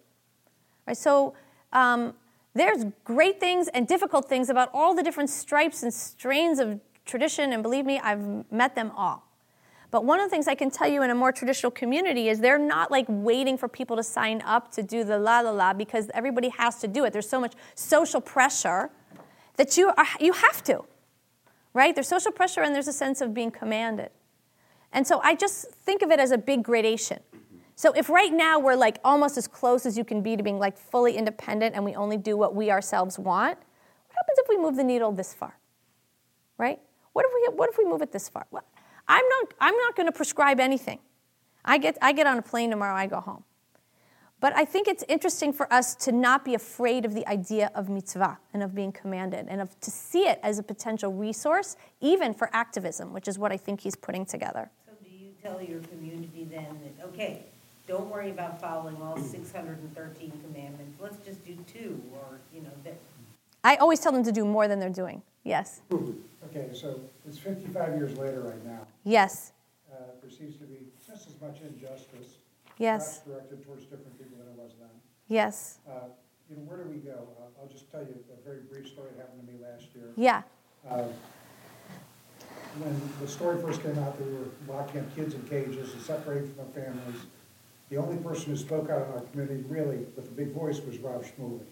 [0.87, 1.35] Right, so
[1.73, 2.15] um,
[2.55, 7.53] there's great things and difficult things about all the different stripes and strains of tradition,
[7.53, 9.29] and believe me, I've met them all.
[9.91, 12.41] But one of the things I can tell you in a more traditional community is
[12.41, 15.73] they're not like waiting for people to sign up to do the la la la
[15.73, 17.13] because everybody has to do it.
[17.13, 18.91] There's so much social pressure
[19.57, 20.85] that you, are, you have to,
[21.79, 21.95] right?
[21.95, 24.11] There's social pressure and there's a sense of being commanded.
[24.93, 27.21] And so I just think of it as a big gradation.
[27.77, 30.59] So if right now we're like almost as close as you can be to being
[30.59, 34.59] like fully independent and we only do what we ourselves want, what happens if we
[34.59, 35.57] move the needle this far?
[36.59, 36.81] Right?
[37.13, 38.45] What if we what if we move it this far?
[38.51, 38.65] Well,
[39.07, 40.99] I'm not I'm not going to prescribe anything.
[41.65, 43.45] I get I get on a plane tomorrow, I go home.
[44.41, 47.89] But I think it's interesting for us to not be afraid of the idea of
[47.89, 52.33] mitzvah and of being commanded and of to see it as a potential resource even
[52.33, 54.71] for activism, which is what I think he's putting together.
[54.87, 57.43] So do you tell your community then that, okay,
[57.89, 62.39] don't worry about following all six hundred and thirteen commandments, let's just do two, or,
[62.55, 62.95] you know, that,
[63.65, 65.23] I always tell them to do more than they're doing.
[65.43, 65.81] Yes.
[65.93, 68.87] Okay, so it's fifty-five years later right now.
[69.03, 69.53] Yes.
[69.91, 70.77] Uh, There seems to be
[71.09, 72.38] just as much injustice.
[72.79, 73.21] Yes.
[73.27, 74.89] Directed towards different people than it was then.
[75.29, 75.79] Yes.
[75.89, 75.93] Uh,
[76.51, 77.29] You know, where do we go?
[77.39, 80.13] Uh, I'll just tell you a very brief story that happened to me last year.
[80.17, 80.43] Yeah.
[80.89, 81.05] Uh,
[82.79, 86.01] When the story first came out, that they were locking up kids in cages and
[86.03, 87.21] separating from their families.
[87.91, 90.99] The only person who spoke out in our community really with a big voice was
[90.99, 91.65] Rav Shmuly.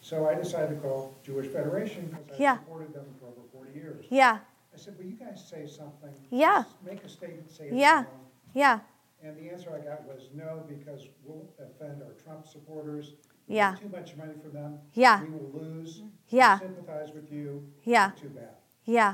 [0.00, 2.56] So I decided to call Jewish Federation because I Yeah.
[2.58, 4.06] supported them for over forty years.
[4.10, 4.40] Yeah.
[4.74, 6.14] I said, will you guys say something?
[6.30, 6.62] Yeah.
[6.62, 7.96] Just Make a statement, say it's Yeah.
[8.04, 8.06] wrong.
[8.54, 8.80] Yeah.
[9.24, 13.14] And the answer I got was no, because we'll offend our Trump supporters.
[13.46, 13.76] Yeah.
[13.80, 14.78] Too much money from them.
[14.94, 15.22] Yeah.
[15.22, 16.02] We will lose.
[16.28, 16.58] Yeah.
[16.60, 17.62] We Sympathize with you.
[17.84, 18.10] Yeah.
[18.20, 18.56] Too bad.
[18.84, 19.08] Yeah.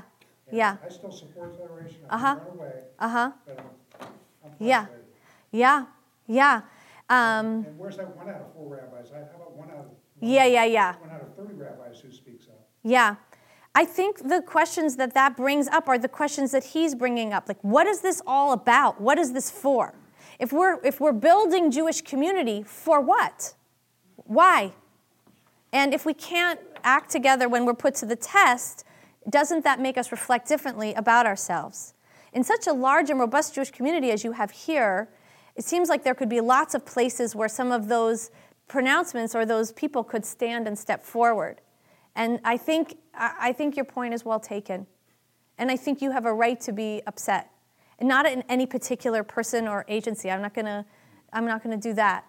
[0.50, 0.76] And Yeah.
[0.84, 2.00] I still support Federation.
[2.08, 2.72] I can run away.
[2.98, 3.30] Uh-huh.
[3.46, 3.58] But
[4.00, 4.08] I'm,
[4.44, 4.86] I'm Yeah.
[5.50, 5.86] Yeah.
[6.26, 6.62] Yeah.
[7.10, 9.10] Um, And where's that one out of four rabbis?
[9.10, 9.90] How about one out of?
[10.20, 10.94] Yeah, yeah, yeah.
[11.00, 12.68] One out of thirty rabbis who speaks up?
[12.82, 13.16] Yeah.
[13.74, 17.48] I think the questions that that brings up are the questions that he's bringing up.
[17.48, 19.00] Like, what is this all about?
[19.00, 19.94] What is this for?
[20.38, 23.54] If we're, if we're building Jewish community, for what?
[24.16, 24.72] Why?
[25.72, 28.84] And if we can't act together when we're put to the test,
[29.28, 31.94] doesn't that make us reflect differently about ourselves?
[32.32, 35.08] In such a large and robust Jewish community as you have here,
[35.56, 38.30] it seems like there could be lots of places where some of those
[38.68, 41.60] pronouncements or those people could stand and step forward.
[42.18, 44.88] And I think, I think your point is well taken.
[45.56, 47.50] And I think you have a right to be upset.
[48.00, 50.28] And not in any particular person or agency.
[50.28, 50.84] I'm not gonna,
[51.32, 52.24] I'm not gonna do that.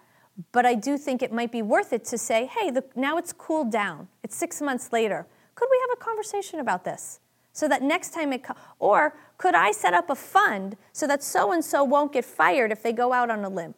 [0.52, 3.32] But I do think it might be worth it to say, hey, the, now it's
[3.32, 4.06] cooled down.
[4.22, 5.26] It's six months later.
[5.56, 7.18] Could we have a conversation about this?
[7.52, 8.44] So that next time it,
[8.78, 12.70] or could I set up a fund so that so and so won't get fired
[12.70, 13.74] if they go out on a limb?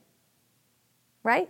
[1.24, 1.48] Right?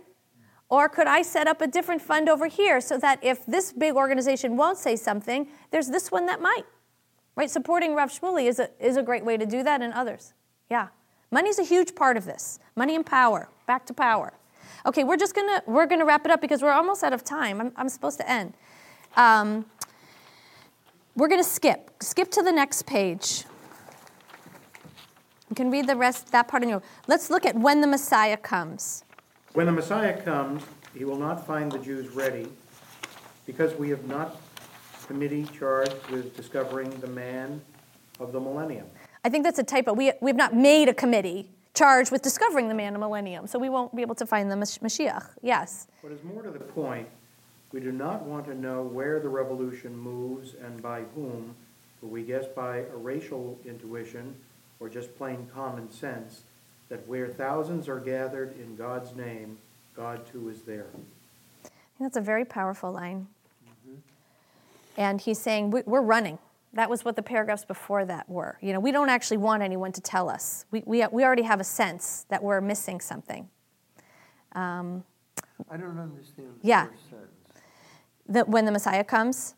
[0.73, 3.93] Or could I set up a different fund over here so that if this big
[3.93, 6.63] organization won't say something, there's this one that might?
[7.35, 7.47] Right?
[7.47, 10.33] Supporting Rav Shmuly is a, is a great way to do that and others.
[10.71, 10.87] Yeah.
[11.29, 12.57] Money's a huge part of this.
[12.75, 13.49] Money and power.
[13.67, 14.33] Back to power.
[14.87, 17.61] Okay, we're just gonna we're gonna wrap it up because we're almost out of time.
[17.61, 18.55] I'm, I'm supposed to end.
[19.15, 19.67] Um,
[21.15, 21.91] we're gonna skip.
[22.01, 23.45] Skip to the next page.
[25.51, 26.81] You can read the rest that part in your.
[27.05, 29.03] Let's look at when the Messiah comes.
[29.53, 30.63] When the Messiah comes,
[30.95, 32.47] he will not find the Jews ready,
[33.45, 34.41] because we have not
[35.05, 37.61] committee charged with discovering the man
[38.19, 38.87] of the millennium.
[39.23, 39.93] I think that's a typo.
[39.93, 43.59] We, we have not made a committee charged with discovering the man of millennium, so
[43.59, 45.29] we won't be able to find the Mas- Mashiach.
[45.43, 45.87] Yes.
[46.01, 47.07] What is more to the point,
[47.71, 51.53] we do not want to know where the revolution moves and by whom,
[51.99, 54.35] for we guess by a racial intuition
[54.79, 56.41] or just plain common sense
[56.93, 59.57] that where thousands are gathered in God's name,
[59.95, 60.85] God too is there.
[61.65, 61.67] I
[61.97, 63.25] think that's a very powerful line.
[64.95, 66.37] And he's saying, "We- We're running.
[66.73, 68.59] That was what the paragraphs before that were.
[68.61, 70.65] You know, we don't actually want anyone to tell us.
[70.69, 73.49] We, we, we already have a sense that we're missing something.
[74.51, 75.03] Um,
[75.71, 76.85] I don't understand the Yeah.
[76.89, 77.29] first sentence.
[78.27, 79.55] that when the Messiah comes,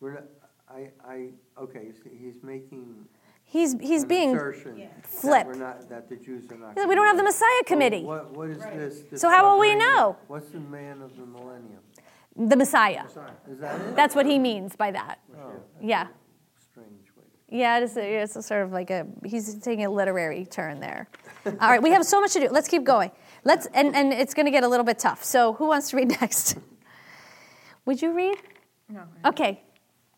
[0.00, 0.24] We're not,
[0.70, 1.28] I, I,
[1.58, 3.06] okay, he's making
[3.46, 4.88] he's, he's an being assertion
[5.24, 6.74] that we're not, that the Jews are not.
[6.76, 8.04] Yeah, we don't have the Messiah committee.
[8.04, 8.58] Well, What, what is
[9.10, 9.20] this?
[9.20, 10.16] So how will we know?
[10.28, 11.80] What's the man of the millennium?
[12.36, 13.04] The Messiah.
[13.50, 13.96] Is that it?
[13.96, 15.20] That's what he means by that.
[15.38, 16.08] Oh, Yeah.
[16.70, 17.24] strange way.
[17.48, 21.08] Yeah, it is, it's a sort of like a, he's taking a literary turn there.
[21.46, 22.48] All right, we have so much to do.
[22.50, 23.10] Let's keep going.
[23.44, 25.24] Let's, and, and it's going to get a little bit tough.
[25.24, 26.58] So who wants to read next?
[27.86, 28.36] Would you read?
[28.88, 29.02] No.
[29.24, 29.62] Okay.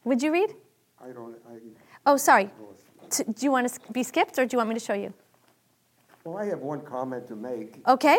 [0.05, 0.55] Would you read?
[1.01, 1.59] I don't, I,
[2.07, 2.51] Oh, sorry.
[3.11, 5.13] T- do you want to be skipped or do you want me to show you?
[6.25, 7.81] well, I have one comment to make.
[7.89, 8.19] Okay.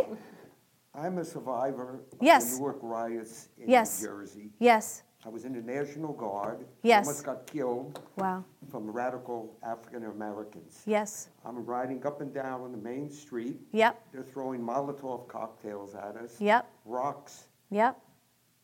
[0.95, 2.53] I'm a survivor of Yes.
[2.53, 4.01] the Newark riots in Yes.
[4.01, 4.49] New Jersey.
[4.59, 5.03] Yes.
[5.25, 6.65] I was in the National Guard.
[6.81, 7.05] Yes.
[7.05, 8.43] Almost got killed Wow.
[8.71, 10.81] from radical African Americans.
[10.85, 11.29] Yes.
[11.45, 13.59] I'm riding up and down on the main street.
[13.73, 14.01] Yep.
[14.11, 16.39] They're throwing Molotov cocktails at us.
[16.41, 16.65] Yep.
[16.85, 17.99] Rocks, Yep.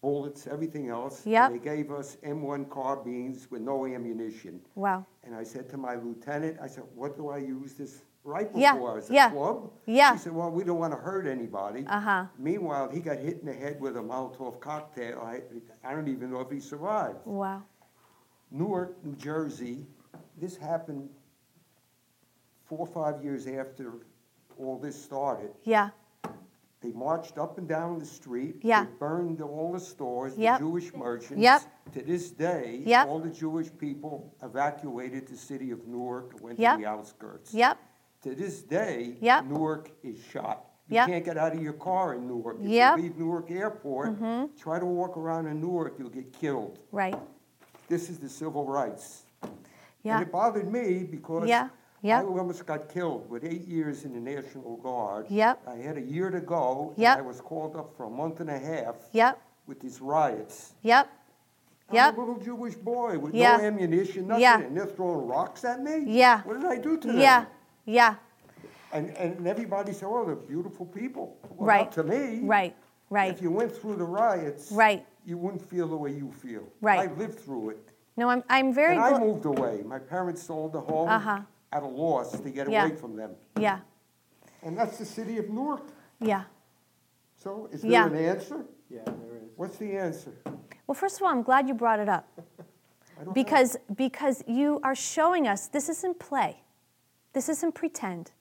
[0.06, 1.26] Bullets, everything else.
[1.26, 1.52] Yep.
[1.54, 4.62] They gave us M1 carbines with no ammunition.
[4.76, 5.04] Wow.
[5.24, 8.74] And I said to my lieutenant, I said, what do I use this right Yeah,
[8.74, 9.72] before us, yeah, club.
[9.88, 10.14] yeah.
[10.14, 11.86] He said, well, we don't want to hurt anybody.
[11.88, 12.26] Uh-huh.
[12.38, 15.22] Meanwhile, he got hit in the head with a Molotov cocktail.
[15.26, 15.42] I,
[15.84, 17.18] I don't even know if he survived.
[17.26, 17.64] Wow.
[18.52, 19.88] Newark, New Jersey,
[20.40, 21.10] this happened
[22.70, 23.94] four or five years after
[24.60, 25.50] all this started.
[25.64, 25.90] Yeah.
[26.86, 28.58] They marched up and down the street.
[28.62, 28.84] Yeah.
[28.86, 30.60] They burned all the stores, Yep.
[30.60, 31.42] the Jewish merchants.
[31.42, 31.62] Yep.
[31.94, 33.08] To this day, Yep.
[33.08, 36.76] all the Jewish people evacuated the city of Newark, went Yep.
[36.76, 37.54] to the outskirts.
[37.54, 37.78] Yep.
[38.22, 39.46] To this day, Yep.
[39.46, 40.66] Newark is shot.
[40.88, 41.08] You Yep.
[41.08, 42.58] can't get out of your car in Newark.
[42.60, 42.98] If Yep.
[42.98, 44.56] you leave Newark Airport, mm-hmm.
[44.56, 46.78] try to walk around in Newark, you'll get killed.
[46.92, 47.20] Right.
[47.88, 49.24] This is the civil rights.
[50.04, 50.20] Yeah.
[50.20, 51.70] And it bothered me because Yeah,
[52.06, 52.22] yeah.
[52.22, 55.26] I almost got killed with eight years in the National Guard.
[55.30, 55.62] Yep.
[55.68, 56.94] I had a year to go.
[56.98, 57.18] Yep.
[57.18, 59.42] I was called up for a month and a half Yep.
[59.68, 60.74] with these riots.
[60.84, 61.10] Yep.
[61.92, 62.14] Yep.
[62.14, 63.58] I'm a little Jewish boy with Yeah.
[63.58, 64.60] no ammunition, nothing, Yeah.
[64.60, 66.04] and they're throwing rocks at me?
[66.08, 66.42] Yeah.
[66.44, 67.18] What did I do to them?
[67.20, 67.46] Yeah.
[67.86, 68.16] Yeah.
[68.94, 71.38] And, and everybody said, oh, they're beautiful people.
[71.50, 71.92] Well, Right.
[71.94, 72.42] To me.
[72.44, 72.76] Right.
[73.10, 73.32] Right.
[73.34, 75.06] If you went through the riots, Right.
[75.26, 76.64] you wouldn't feel the way you feel.
[76.82, 77.08] Right.
[77.10, 77.90] I lived through it.
[78.18, 79.84] No, I'm, I'm very and I gl- moved away.
[79.86, 81.42] My parents sold the home Uh-huh.
[81.72, 82.86] At a loss to get Yeah.
[82.86, 83.36] away from them.
[83.60, 83.80] Yeah.
[84.64, 85.84] And that's the city of Newark.
[86.20, 86.44] Yeah.
[87.38, 88.06] So is there Yeah.
[88.08, 88.66] an answer?
[88.90, 89.50] Yeah, there is.
[89.56, 90.32] What's the answer?
[90.88, 92.28] Well, first of all, I'm glad you brought it up.
[93.34, 96.64] Because, because you are showing us this isn't play.
[97.32, 98.32] This isn't pretend.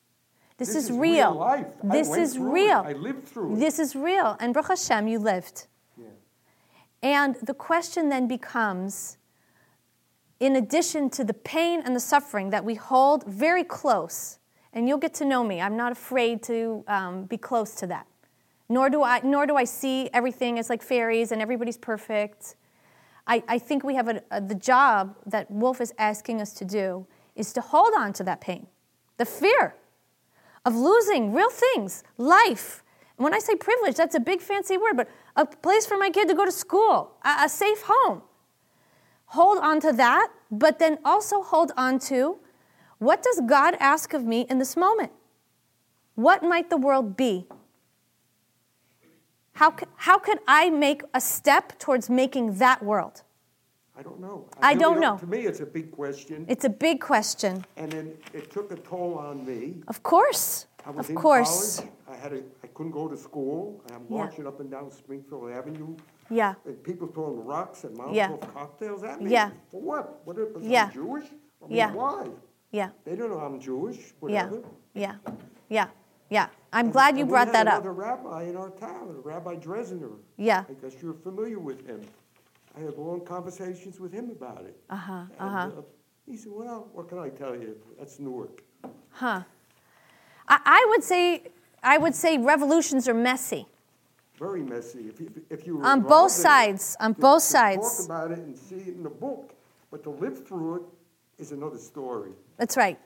[0.59, 1.31] This, This is, is real.
[1.31, 1.67] real life.
[1.85, 2.53] I This went is through it.
[2.55, 2.79] real.
[2.85, 3.61] I lived through it.
[3.61, 4.37] This is real.
[4.41, 5.69] And Baruch Hashem, you lived.
[5.97, 6.09] Yeah.
[7.05, 9.17] And the question then becomes
[10.41, 14.39] in addition to the pain and the suffering that we hold very close,
[14.73, 18.07] and you'll get to know me, I'm not afraid to um, be close to that.
[18.69, 22.57] Nor do, I, nor do I see everything as like fairies and everybody's perfect.
[23.27, 26.65] I, I think we have a, a, the job that Wolf is asking us to
[26.65, 27.07] do
[27.37, 28.67] is to hold on to that pain,
[29.17, 29.75] the fear
[30.65, 32.83] of losing real things, life.
[33.17, 36.27] When I say privilege, that's a big fancy word, but a place for my kid
[36.29, 38.23] to go to school, a, a safe home.
[39.35, 42.39] Hold on to that, but then also hold on to
[42.99, 45.11] what does God ask of me in this moment?
[46.15, 47.47] What might the world be?
[49.55, 53.23] How, how could I make a step towards making that world?
[53.99, 54.47] I don't know.
[54.63, 55.19] I really don't know.
[55.19, 56.45] To me, it's a big question.
[56.49, 57.65] It's a big question.
[57.77, 59.83] And then it took a toll on me.
[59.89, 60.67] Of course.
[60.87, 61.81] I was Of in course.
[61.81, 61.91] college.
[62.09, 63.83] I had a, I couldn't go to school.
[63.93, 64.19] I'm Yeah.
[64.19, 65.97] marching up and down Springfield Avenue.
[66.31, 66.55] Yeah.
[66.65, 68.37] And people throwing rocks and Molotov Yeah.
[68.53, 69.31] cocktails at me.
[69.31, 69.51] Yeah.
[69.71, 70.27] For what?
[70.27, 70.91] What if I'm Yeah.
[70.91, 71.27] Jewish?
[71.63, 71.93] I mean, Yeah.
[71.93, 72.29] why?
[72.73, 72.91] Yeah.
[73.05, 73.99] They don't know I'm Jewish.
[73.99, 74.47] Yeah.
[74.49, 74.63] Whatever.
[74.95, 75.17] Yeah.
[75.69, 75.89] Yeah.
[76.31, 76.49] Yeah.
[76.73, 77.75] I'm And- glad you we brought had that up.
[77.75, 80.17] Another rabbi in our town, Rabbi Dresner.
[80.37, 80.65] Yeah.
[80.69, 82.01] I guess you're familiar with him.
[82.77, 84.77] I had long conversations with him about it.
[84.91, 85.13] Uh huh.
[85.13, 85.71] And, Uh huh.
[85.79, 85.83] uh,
[86.27, 87.77] He said, well, what can I tell you?
[87.99, 88.63] That's Newark.
[89.11, 89.43] Huh.
[90.49, 91.45] I, I would say
[91.83, 93.67] I would say revolutions are messy.
[94.39, 95.09] Very messy.
[95.09, 97.97] If you, if you were On involved both in sides, on to- both to sides.
[97.99, 99.55] Talk about it and see it in the book,
[99.91, 100.83] but to live through it
[101.39, 102.33] is another story.
[102.57, 102.99] That's right.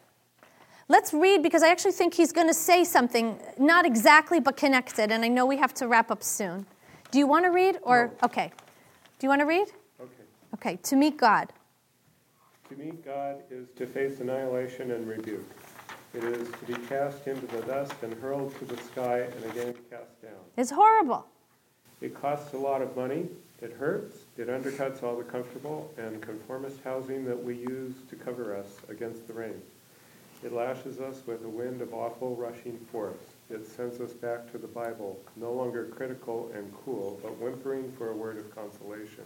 [0.88, 5.12] Let's read because I actually think he's going to say something, not exactly but connected,
[5.12, 6.64] and I know we have to wrap up soon.
[7.10, 8.50] Do you want to read or okay?
[9.18, 9.68] Do you want to read?
[10.00, 10.22] Okay.
[10.54, 10.76] Okay.
[10.84, 11.52] To meet God.
[12.70, 15.44] To meet God is to face annihilation and rebuke.
[16.14, 19.74] It is to be cast into the dust and hurled to the sky and again
[19.90, 20.40] cast down.
[20.56, 21.26] It's horrible.
[22.00, 23.28] It costs a lot of money.
[23.60, 24.16] It hurts.
[24.38, 29.26] It undercuts all the comfortable and conformist housing that we use to cover us against
[29.26, 29.60] the rain.
[30.42, 33.16] It lashes us with a wind of awful rushing force.
[33.50, 38.10] It sends us back to the Bible, no longer critical and cool, but whimpering for
[38.10, 39.24] a word of consolation.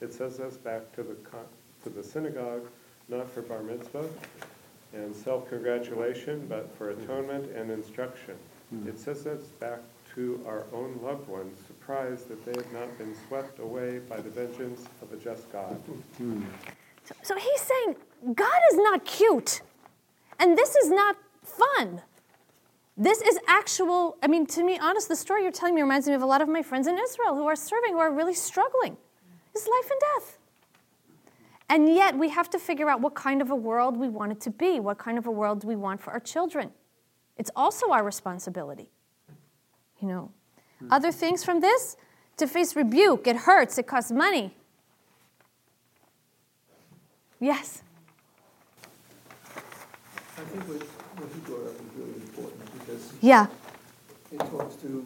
[0.00, 1.46] It sends us back to the, con-
[1.84, 2.68] to the synagogue,
[3.08, 4.08] not for bar mitzvah
[4.94, 7.02] and self-congratulation, but for mm-hmm.
[7.02, 8.34] atonement and instruction.
[8.74, 8.88] Mm-hmm.
[8.88, 9.80] It sends us back
[10.14, 14.30] to our own loved ones, surprised that they have not been swept away by the
[14.30, 15.80] vengeance of a just God.
[16.20, 16.42] Mm-hmm.
[17.04, 17.96] So, so he's saying
[18.34, 19.62] God is not cute,
[20.38, 22.02] and this is not fun.
[22.96, 24.16] This is actual.
[24.22, 26.42] I mean, to me, honest, the story you're telling me reminds me of a lot
[26.42, 28.96] of my friends in Israel who are serving, who are really struggling.
[29.54, 30.37] It's life and death.
[31.70, 34.40] And yet, we have to figure out what kind of a world we want it
[34.42, 34.80] to be.
[34.80, 36.70] What kind of a world do we want for our children?
[37.36, 38.88] It's also our responsibility.
[40.00, 40.30] You know,
[40.78, 40.88] hmm.
[40.90, 41.96] other things from this
[42.38, 43.26] to face rebuke.
[43.26, 43.78] It hurts.
[43.78, 44.54] It costs money.
[47.40, 47.82] Yes.
[50.36, 53.46] I think what, what he brought up is really important because Yeah.
[54.32, 55.04] it talks to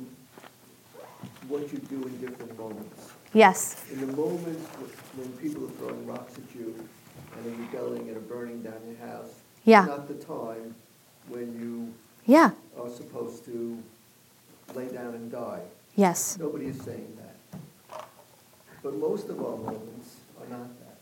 [1.48, 3.12] what you do in different moments.
[3.34, 3.82] Yes.
[3.92, 4.68] In the moments
[5.16, 6.74] when people are throwing rocks at you
[7.36, 9.32] and are rebelling and are burning down your house,
[9.64, 9.86] Yeah.
[9.86, 10.74] not the time
[11.28, 11.92] when you
[12.26, 12.50] Yeah.
[12.78, 13.78] are supposed to
[14.74, 15.62] lay down and die.
[15.96, 16.36] Yes.
[16.38, 18.02] Nobody is saying that.
[18.82, 20.96] But most of our moments are not that.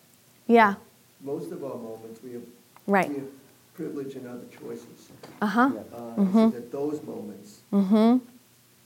[0.47, 0.75] Yeah.
[1.23, 2.43] Most of our moments, we have,
[2.87, 3.09] Right.
[3.09, 3.29] we have
[3.75, 5.09] privilege and other choices.
[5.43, 5.61] Uh-huh.
[5.93, 6.53] Uh, So Mhm.
[6.53, 8.19] that those moments Mm-hmm.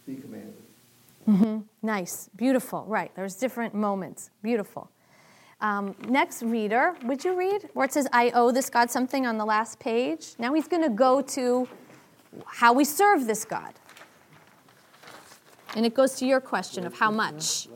[0.06, 0.54] be commanded.
[1.28, 1.60] Mm-hmm.
[1.82, 2.28] Nice.
[2.36, 2.84] Beautiful.
[2.86, 3.10] Right.
[3.14, 4.30] There's different moments.
[4.42, 4.90] Beautiful.
[5.60, 9.38] Um, next reader, would you read where it says, I owe this God something on
[9.38, 10.34] the last page?
[10.38, 11.68] Now he's going to go to
[12.46, 13.72] how we serve this God.
[15.74, 17.68] And it goes to your question of how much.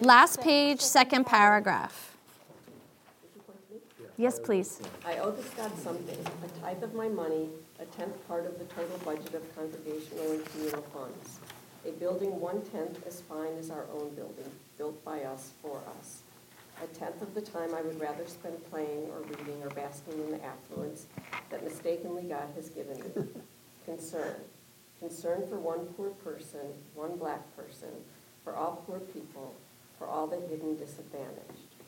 [0.00, 2.16] Last page, second paragraph.
[4.16, 4.80] Yes, please.
[5.06, 8.64] I owe this God something, a tithe of my money, a tenth part of the
[8.64, 11.37] total budget of congregational and communal funds.
[11.88, 16.20] A building one-tenth as fine as our own building, built by us for us.
[16.84, 20.30] A tenth of the time I would rather spend playing or reading or basking in
[20.32, 21.06] the affluence
[21.50, 23.24] that mistakenly God has given me.
[23.86, 24.34] Concern.
[25.00, 26.60] Concern for one poor person,
[26.94, 27.88] one black person,
[28.44, 29.54] for all poor people,
[29.98, 31.40] for all the hidden disadvantaged.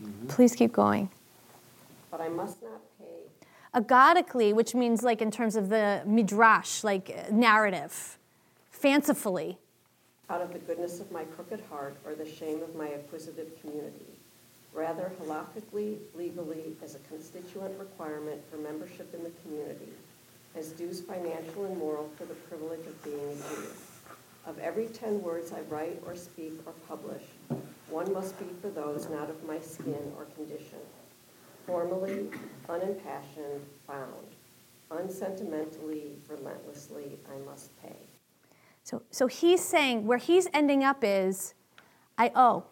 [0.03, 0.29] Mm-hmm.
[0.29, 1.11] Please keep going.
[2.11, 3.05] But I must not pay
[3.75, 8.17] Aggadically, which means like in terms of the midrash, like narrative,
[8.71, 9.59] fancifully.
[10.31, 14.07] Out of the goodness of my crooked heart or the shame of my acquisitive community.
[14.73, 19.93] Rather, halakhically, legally, as a constituent requirement for membership in the community,
[20.55, 23.67] as dues financial and moral for the privilege of being a Jew.
[24.47, 27.25] Of every ten words I write or speak or publish,
[27.89, 30.79] one must be for those not of my skin or condition.
[31.67, 32.29] Formally,
[32.69, 34.27] unimpassioned, bound.
[34.93, 37.97] Unsentimentally, relentlessly, I must pay.
[38.91, 41.55] So, so he's saying where he's ending up is,
[42.19, 42.65] I owe.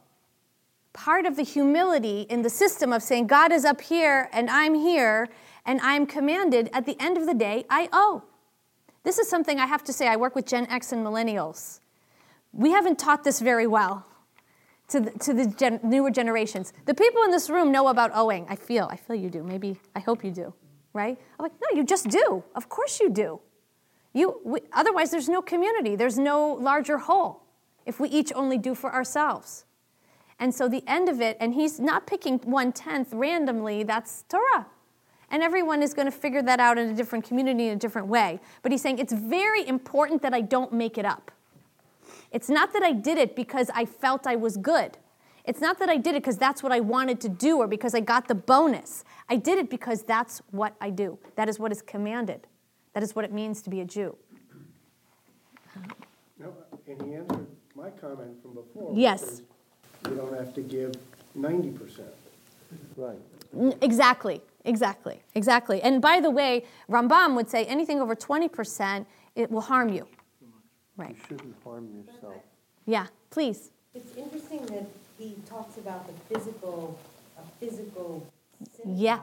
[0.92, 4.74] Part of the humility in the system of saying God is up here and I'm
[4.74, 5.28] here
[5.64, 8.24] and I'm commanded, at the end of the day, I owe.
[9.04, 11.78] This is something I have to say, I work with Gen X and millennials.
[12.52, 14.04] We haven't taught this very well
[14.88, 16.72] to the, to the gen, newer generations.
[16.86, 18.44] The people in this room know about owing.
[18.48, 19.44] I feel, I feel you do.
[19.44, 20.52] Maybe, I hope you do,
[20.94, 21.16] right?
[21.38, 22.42] I'm like, no, you just do.
[22.56, 23.40] Of course you do.
[24.12, 27.42] You, we, otherwise, there's no community, there's no larger whole
[27.86, 29.64] if we each only do for ourselves.
[30.38, 34.66] And so the end of it, and he's not picking one tenth randomly, that's Torah.
[35.30, 38.08] And everyone is going to figure that out in a different community in a different
[38.08, 38.40] way.
[38.62, 41.30] But he's saying it's very important that I don't make it up.
[42.30, 44.96] It's not that I did it because I felt I was good.
[45.44, 47.94] It's not that I did it because that's what I wanted to do or because
[47.94, 49.04] I got the bonus.
[49.30, 51.18] I did it because that's what I do.
[51.36, 52.46] That is what is commanded.
[52.98, 54.16] That is what it means to be a Jew.
[56.36, 56.52] No,
[56.88, 57.46] and he answered
[57.76, 58.92] my comment from before.
[58.92, 59.42] Yes.
[60.04, 60.94] You don't have to give
[61.36, 62.08] ninety percent.
[62.96, 63.20] Right.
[63.82, 65.80] Exactly, exactly, exactly.
[65.80, 70.08] And by the way, Rambam would say anything over 20%, it will harm you.
[70.96, 71.10] Right.
[71.10, 72.42] You shouldn't harm yourself.
[72.84, 73.70] Yeah, please.
[73.94, 76.98] It's interesting that he talks about the physical,
[77.38, 78.26] a physical
[78.84, 79.22] Yeah.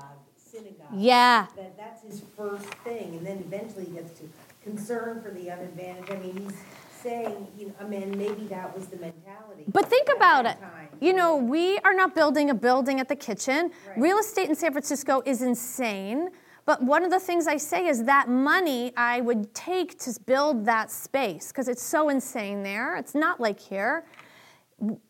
[0.56, 0.88] Synagogue.
[0.91, 1.47] Yeah.
[1.56, 4.30] That that's his first thing, and then eventually he gets to
[4.64, 6.12] concern for the unadvantaged.
[6.12, 6.58] I mean, he's
[7.01, 9.64] saying, you know, I mean, maybe that was the mentality.
[9.68, 10.60] But think about it.
[10.60, 10.89] time.
[10.99, 13.71] You know, we are not building a building at the kitchen.
[13.88, 13.97] Right.
[13.97, 16.29] Real estate in San Francisco is insane.
[16.66, 20.66] But one of the things I say is that money I would take to build
[20.66, 22.96] that space, because it's so insane there.
[22.96, 24.05] It's not like here.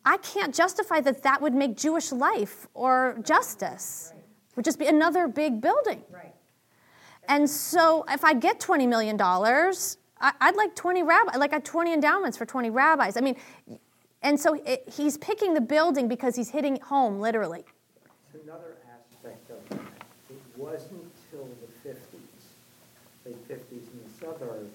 [0.03, 4.11] I can't justify that that would make Jewish life or justice.
[4.56, 6.02] It would just be another big building.
[6.10, 6.34] Right.
[7.27, 9.73] And so if I get $20 million, I-
[10.40, 13.18] I'd like 20 rabbis, like I 20 endowments for 20 rabbis.
[13.18, 13.36] I mean,
[14.22, 17.65] and so it, he's picking the building because he's hitting home, literally.
[18.34, 19.80] It's another aspect of that.
[20.30, 21.03] It wasn't
[21.34, 22.45] until the fifties,
[23.26, 24.69] late fifties in the suburbs,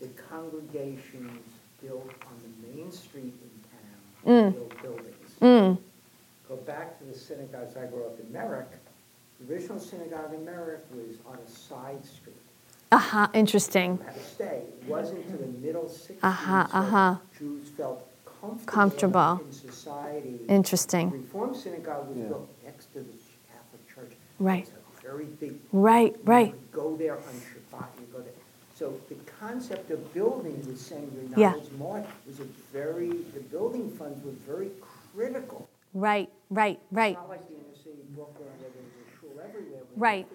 [0.00, 1.42] that congregations
[1.80, 3.34] built on the main street
[4.24, 4.52] in town, Mm.
[4.54, 5.30] built buildings.
[5.40, 5.78] Mm.
[6.48, 8.68] Go back to the synagogues I grew up in Merrick.
[9.40, 12.36] The original synagogue in Merrick was on a side street.
[12.90, 13.98] Uh-huh, interesting.
[14.04, 14.62] Had to stay.
[14.80, 17.16] It wasn't until the middle sixties Uh-huh, uh-huh.
[17.38, 19.40] Jews felt comfortable Comfortable.
[19.44, 20.40] in society.
[20.48, 21.10] Interesting.
[21.10, 22.28] Reform synagogue was Yeah.
[22.28, 23.12] built next to the
[23.52, 24.16] Catholic Church.
[24.40, 24.62] Right.
[24.62, 25.58] It's a very big.
[25.72, 26.52] Right, you right.
[26.52, 28.32] would Go there on Shabbat, you go there.
[28.74, 31.56] So the concept of building was saying you're Yeah.
[31.60, 34.70] as much, was a very, the building funds were very
[35.14, 35.67] critical.
[35.94, 37.40] Right, right, right, like
[37.74, 39.82] city Brooklyn where there's a shul everywhere.
[39.94, 40.26] but right.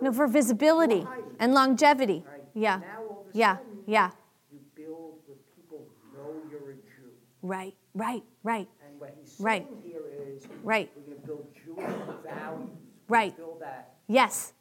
[0.00, 1.06] No, for visibility
[1.38, 2.24] and longevity.
[2.26, 2.42] Right.
[2.54, 4.10] Yeah, Now all of a yeah, sudden, yeah.
[4.52, 7.10] You build where people know you're a Jew.
[7.42, 9.66] Right, right, right, And what he's Right.
[9.84, 10.90] here is, Right.
[10.96, 11.86] we're gonna build Jewish
[12.24, 12.70] values.
[13.08, 13.36] Right.
[13.36, 13.94] Build that.
[14.08, 14.52] yes.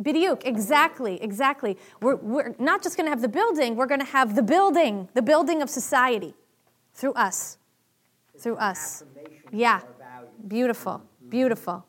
[0.00, 1.76] Bidiuk, exactly, exactly.
[2.00, 5.08] We're, we're not just going to have the building, we're going to have the building,
[5.14, 6.34] the building of society
[6.94, 7.58] through us.
[8.38, 9.04] Through us.
[9.52, 9.80] Yeah.
[10.46, 11.84] Beautiful, beautiful.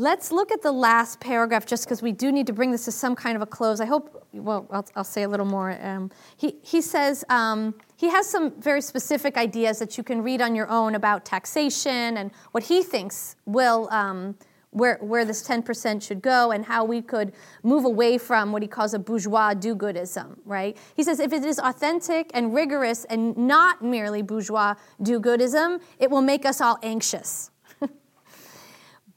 [0.00, 2.92] Let's look at the last paragraph just because we do need to bring this to
[2.92, 3.80] some kind of a close.
[3.80, 5.76] I hope, well, I'll, I'll say a little more.
[5.84, 10.40] Um, he, he says um, he has some very specific ideas that you can read
[10.40, 13.88] on your own about taxation and what he thinks will.
[13.90, 14.36] Um,
[14.78, 17.32] where, where this 10% should go and how we could
[17.62, 20.76] move away from what he calls a bourgeois do goodism, right?
[20.96, 26.10] He says if it is authentic and rigorous and not merely bourgeois do goodism, it
[26.10, 27.50] will make us all anxious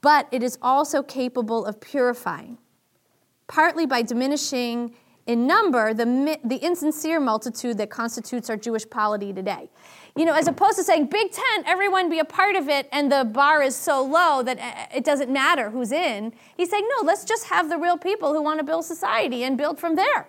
[0.02, 2.58] but it is also capable of purifying,
[3.46, 4.94] partly by diminishing
[5.26, 9.70] in number the, the insincere multitude that constitutes our Jewish polity today.
[10.14, 13.10] You know, as opposed to saying, Big Tent, everyone be a part of it, and
[13.10, 16.34] the bar is so low that uh, it doesn't matter who's in.
[16.56, 19.56] He's saying, no, let's just have the real people who want to build society and
[19.56, 20.28] build from there.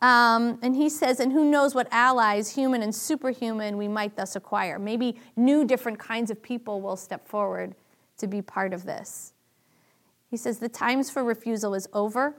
[0.00, 4.34] Um, and he says, and who knows what allies, human and superhuman, we might thus
[4.34, 4.78] acquire.
[4.78, 7.74] Maybe new different kinds of people will step forward
[8.18, 9.32] to be part of this.
[10.30, 12.34] He says the times for refusal is over.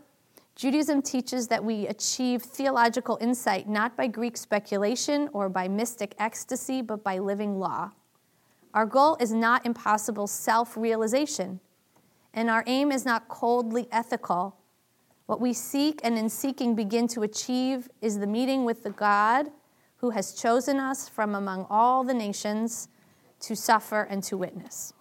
[0.56, 6.82] Judaism teaches that we achieve theological insight not by Greek speculation or by mystic ecstasy,
[6.82, 7.92] but by living law.
[8.74, 11.60] Our goal is not impossible self realization,
[12.34, 14.58] and our aim is not coldly ethical.
[15.26, 19.52] What we seek and in seeking begin to achieve is the meeting with the God
[19.98, 22.90] who has chosen us from among all the nations
[23.42, 24.94] to suffer and to witness.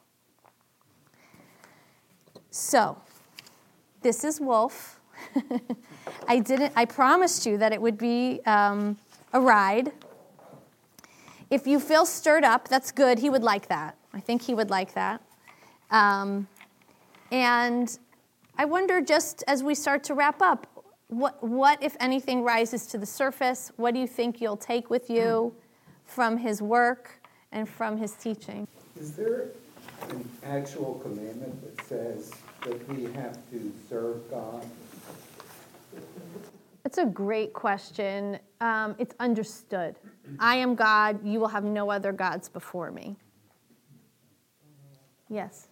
[2.51, 2.99] So,
[4.03, 5.00] this is Wolf.
[6.29, 6.73] I didn't.
[6.77, 8.97] I promised you that it would be um,
[9.33, 9.93] a ride.
[11.51, 13.19] If you feel stirred up, that's good.
[13.19, 13.97] He would like that.
[14.13, 15.21] I think he would like that.
[15.91, 16.47] Um,
[17.33, 17.99] and
[18.57, 20.67] I wonder, just as we start to wrap up,
[21.09, 23.73] what, what, if anything, rises to the surface?
[23.77, 25.53] What do you think you'll take with you
[26.07, 27.21] from his work
[27.51, 28.69] and from his teaching?
[28.99, 29.49] Is there
[30.11, 32.33] an actual commandment that says
[32.63, 34.65] that we have to serve God?
[36.91, 38.41] It's a great question.
[38.61, 39.95] Um, it's understood.
[40.41, 43.15] I am God, you will have no other gods before me.
[45.29, 45.69] Yes?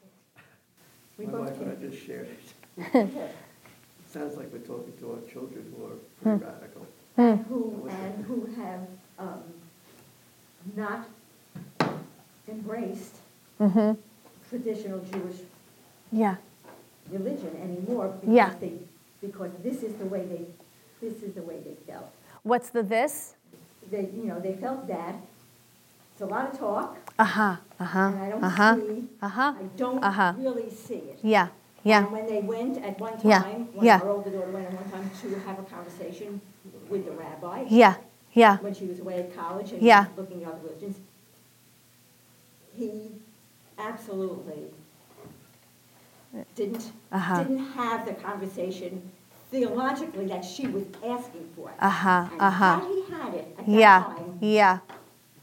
[1.19, 2.95] My wife and I just shared it.
[4.07, 6.51] Sounds like we're talking to our children who are pretty Hmm.
[6.51, 6.87] radical.
[7.17, 8.87] And who, and who have
[9.19, 9.43] um,
[10.77, 11.09] not
[12.49, 13.17] embraced
[13.61, 13.95] Mm-hmm.
[14.49, 15.39] traditional Jewish
[16.13, 16.37] Yeah.
[17.11, 18.15] religion anymore.
[18.25, 18.51] Yeah.
[18.51, 18.73] Because they,
[19.21, 20.47] because this is the way they,
[21.01, 22.11] this is the way they felt.
[22.43, 23.35] What's the this?
[23.91, 25.15] They, you know, they felt that
[26.13, 27.57] it's a lot of talk, Uh huh.
[27.81, 27.99] Uh huh.
[28.13, 28.77] and I don't Uh huh.
[28.77, 29.55] see, Uh huh.
[29.59, 30.33] I don't Uh-huh.
[30.37, 31.19] really see it.
[31.23, 31.49] Yeah.
[31.85, 32.01] Yeah.
[32.05, 33.43] And when they went at one Yeah.
[33.43, 34.01] time, when Yeah.
[34.03, 36.41] our older daughter went at one time to have a conversation
[36.91, 37.65] with the rabbi.
[37.69, 37.95] Yeah.
[38.35, 38.59] Yeah.
[38.59, 40.07] When she was away at college and Yeah.
[40.17, 40.99] looking at other religions.
[42.75, 43.13] He
[43.79, 44.73] absolutely
[46.55, 47.43] didn't, Uh-huh.
[47.43, 49.11] didn't have the conversation
[49.51, 51.71] theologically that she was asking for.
[51.81, 52.81] Uh-huh, uh-huh.
[52.81, 54.03] had he had it at that Yeah.
[54.03, 54.79] time, Yeah.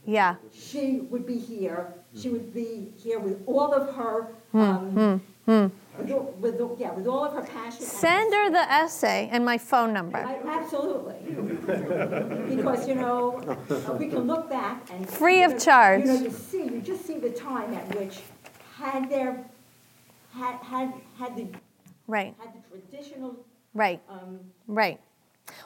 [0.06, 0.36] Yeah.
[0.54, 4.60] she would be here, she would be here with all of her, Hmm.
[4.62, 5.52] um, Hmm.
[5.52, 5.68] Hmm.
[5.98, 7.82] with, all- with, yeah, with all of her passion.
[7.82, 10.18] Send her the essay and my phone number.
[10.20, 11.16] I- Absolutely.
[12.56, 15.10] Because, you know, uh, we can look back and.
[15.10, 16.02] Free of know, charge.
[16.02, 18.20] You know, you see, you just see the time at which
[18.78, 19.44] had there,
[20.34, 21.48] had, had, had the,
[22.08, 22.36] Right.
[22.40, 23.36] had the traditional,
[23.76, 24.02] Right.
[24.10, 25.00] um, Right.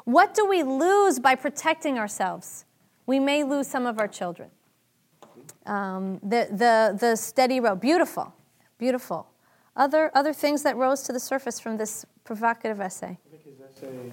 [0.04, 2.66] What do we lose by protecting ourselves?
[3.06, 4.50] We may lose some of our children.
[5.66, 8.34] Um, the, the, the steady road, beautiful,
[8.78, 9.28] beautiful.
[9.76, 13.18] Other, other things that rose to the surface from this provocative essay.
[13.26, 14.12] I think his essay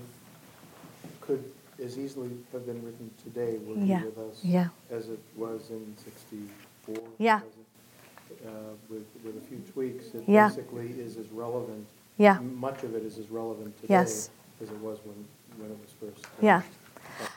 [1.20, 1.42] could
[1.82, 4.68] as easily have been written today were he Yeah, with us yeah.
[4.90, 6.96] as it was in 64.
[7.18, 7.40] Yeah.
[7.40, 8.50] it, uh,
[8.88, 10.48] With, with a few tweaks, it Yeah.
[10.48, 11.86] basically is as relevant.
[12.18, 12.38] Yeah.
[12.40, 14.30] Much of it is as relevant today Yes.
[14.62, 15.24] as it was when,
[15.58, 16.26] when it was first.
[16.40, 16.62] Yeah.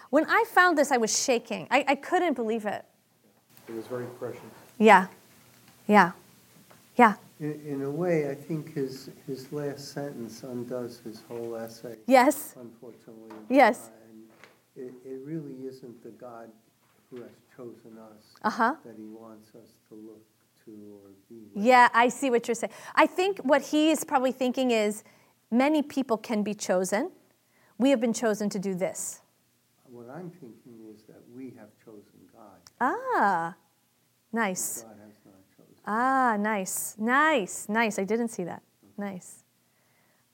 [0.09, 1.67] When I found this, I was shaking.
[1.69, 2.85] I, I couldn't believe it.
[3.67, 4.51] It was very prescient.
[4.77, 5.07] Yeah.
[5.87, 6.11] Yeah.
[6.97, 7.15] Yeah.
[7.39, 11.95] In, in a way, I think his, his last sentence undoes his whole essay.
[12.07, 12.55] Yes.
[12.59, 13.35] Unfortunately.
[13.49, 13.89] Yes.
[13.89, 16.49] Uh, and it, it really isn't the God
[17.09, 18.75] who has chosen us Uh-huh.
[18.85, 20.21] that he wants us to look
[20.69, 21.49] to or be.
[21.55, 22.73] Yeah, I see what you're saying.
[22.95, 25.03] I think what he is probably thinking is
[25.51, 27.11] many people can be chosen.
[27.77, 29.21] We have been chosen to do this.
[29.85, 32.59] What I'm thinking is that we have chosen God.
[32.79, 33.55] Ah,
[34.31, 34.83] nice.
[34.83, 35.75] God has not chosen.
[35.85, 37.97] Ah, nice, nice, nice.
[37.97, 38.61] I didn't see that.
[38.97, 39.43] Nice.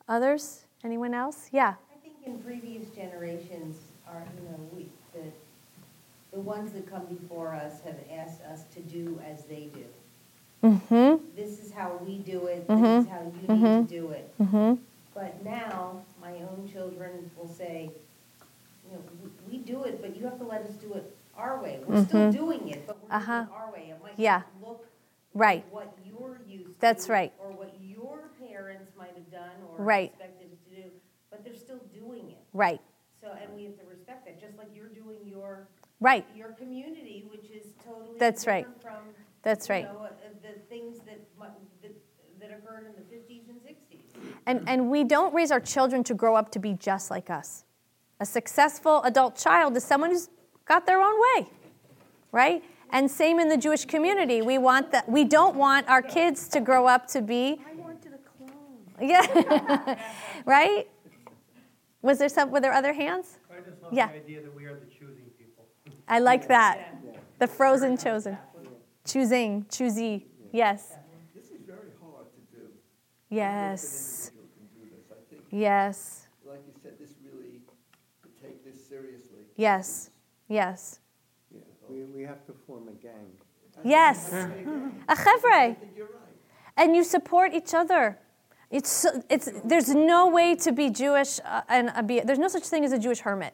[0.08, 0.66] Others?
[0.84, 1.50] Anyone else?
[1.52, 1.76] Yeah.
[1.94, 5.32] I think in previous generations are, you know, we, the,
[6.32, 9.86] the ones that come before us have asked us to do as they do.
[10.66, 11.24] Mm-hmm.
[11.38, 13.88] This is how we do it, this is how you need Mhm.
[13.88, 14.32] to do it.
[14.40, 14.82] Mm-hmm.
[15.14, 17.92] But now, my own children will say,
[18.84, 21.06] you know, we, we do it, but you have to let us do it
[21.36, 21.80] our way.
[21.86, 22.32] We're still Mhm.
[22.34, 23.44] doing it, but we're Uh-huh.
[23.44, 23.90] doing it our way.
[23.92, 24.38] It might Yeah.
[24.38, 24.46] look
[25.36, 25.56] Right.
[25.64, 26.80] like what you're used to.
[26.80, 27.32] That's right.
[27.40, 30.10] Or what your parents might have done or Right.
[30.12, 30.92] expected to do,
[31.30, 32.42] but they're still doing it.
[32.54, 32.82] Right.
[33.22, 35.68] So, and we have to respect that, just like you're doing your.
[36.00, 36.26] Right.
[36.36, 38.68] Your community, which is totally That's right.
[38.82, 38.92] from.
[39.44, 39.86] That's you right.
[39.92, 39.98] know,
[40.54, 41.20] the things that,
[41.82, 41.92] that,
[42.40, 44.02] that occurred in the fifties and sixties.
[44.46, 47.64] And, and we don't raise our children to grow up to be just like us.
[48.20, 50.30] A successful adult child is someone who's
[50.66, 51.48] got their own way,
[52.32, 52.64] right?
[52.92, 54.42] And same in the Jewish community.
[54.42, 55.10] We want that.
[55.10, 57.60] We don't want our kids to grow up to be.
[57.70, 59.10] I wanted a clone.
[59.10, 60.00] Yeah.
[60.46, 60.88] right?
[62.02, 62.52] Was there some?
[62.52, 63.40] Were there other hands?
[63.52, 64.08] I just love Yeah.
[64.08, 65.66] the idea that we are the choosing people.
[66.08, 66.96] I like that.
[67.40, 68.38] The frozen chosen.
[69.06, 70.26] Choosing, choosy.
[70.56, 70.94] Yes.
[71.36, 72.64] This is very hard to do.
[73.30, 74.32] Yes.
[74.34, 75.06] No individual can do this.
[75.12, 76.28] I think, Yes.
[76.48, 77.60] like you said, this really,
[78.24, 79.44] to take this seriously.
[79.58, 80.12] Yes.
[80.48, 81.00] Yes.
[81.54, 81.60] Yeah,
[81.90, 83.32] we, we have to form a gang.
[83.84, 84.32] Yes.
[84.34, 85.76] A chevre.
[86.78, 88.18] And you support each other.
[88.72, 92.48] It's, so- it's, there's no way to be Jewish uh, and uh, be, there's no
[92.48, 93.54] such thing as a Jewish hermit.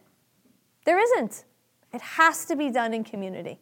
[0.86, 1.46] There isn't.
[1.94, 3.60] It has to be done in community.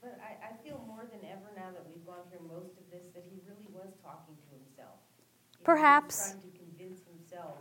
[0.00, 3.08] But I, I feel more than ever now that we've gone through most of this,
[3.14, 5.00] that he really was talking to himself.
[5.00, 6.14] You know, he Perhaps.
[6.36, 7.56] Trying to convince himself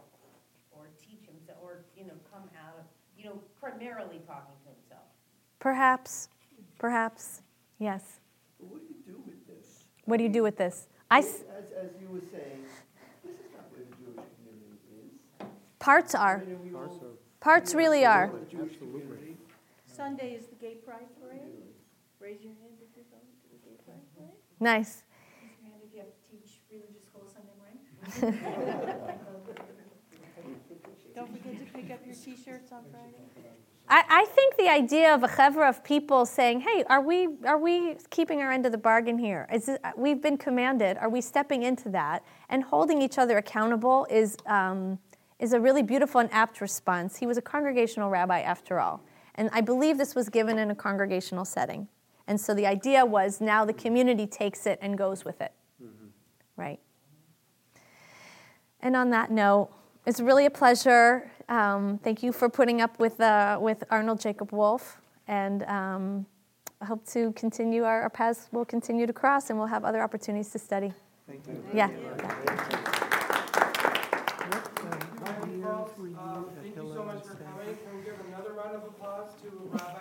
[0.75, 2.85] or teach himself, or, you know, come out of,
[3.17, 5.07] you know, primarily talking to himself.
[5.59, 6.27] Perhaps.
[6.77, 7.41] Perhaps.
[7.79, 8.19] Yes.
[8.59, 9.85] What do you do with this?
[10.05, 10.87] What do you do with this?
[11.09, 12.65] I, s- As, as you were saying,
[13.23, 15.47] this is not where the Jewish community is.
[15.79, 16.41] parts are.
[16.41, 18.29] I mean, we all- Parts really are.
[18.29, 19.37] the Jewish community.
[19.85, 21.41] Sunday is the gay pride parade.
[22.19, 24.37] Raise your hand if you're going to the gay pride parade.
[24.59, 25.03] Nice.
[25.65, 27.81] And if you have to teach religious school Sunday morning.
[31.15, 33.15] Don't forget to pick up your t-shirts on Friday.
[33.87, 37.57] I, I think the idea of a chevra of people saying, "Hey, are we are
[37.57, 39.47] we keeping our end of the bargain here?
[39.51, 40.97] Is it, we've been commanded?
[40.97, 44.97] Are we stepping into that and holding each other accountable?" Is um,
[45.39, 47.17] is a really beautiful and apt response.
[47.17, 49.03] He was a congregational rabbi after all,
[49.35, 51.87] and I believe this was given in a congregational setting.
[52.27, 55.51] And so the idea was now the community takes it and goes with it,
[56.55, 56.79] right?
[58.81, 59.69] And on that note,
[60.05, 61.31] it's really a pleasure.
[61.49, 64.97] Um, thank you for putting up with, uh, with Arnold Jacob Wolf.
[65.27, 66.25] And um,
[66.81, 70.01] I hope to continue, our, our paths will continue to cross and we'll have other
[70.01, 70.93] opportunities to study.
[71.27, 71.63] Thank you.
[71.73, 71.87] Yeah.
[71.87, 71.99] Thank
[76.75, 77.77] you so much for coming.
[77.77, 80.00] Can we give another round of applause to Rabbi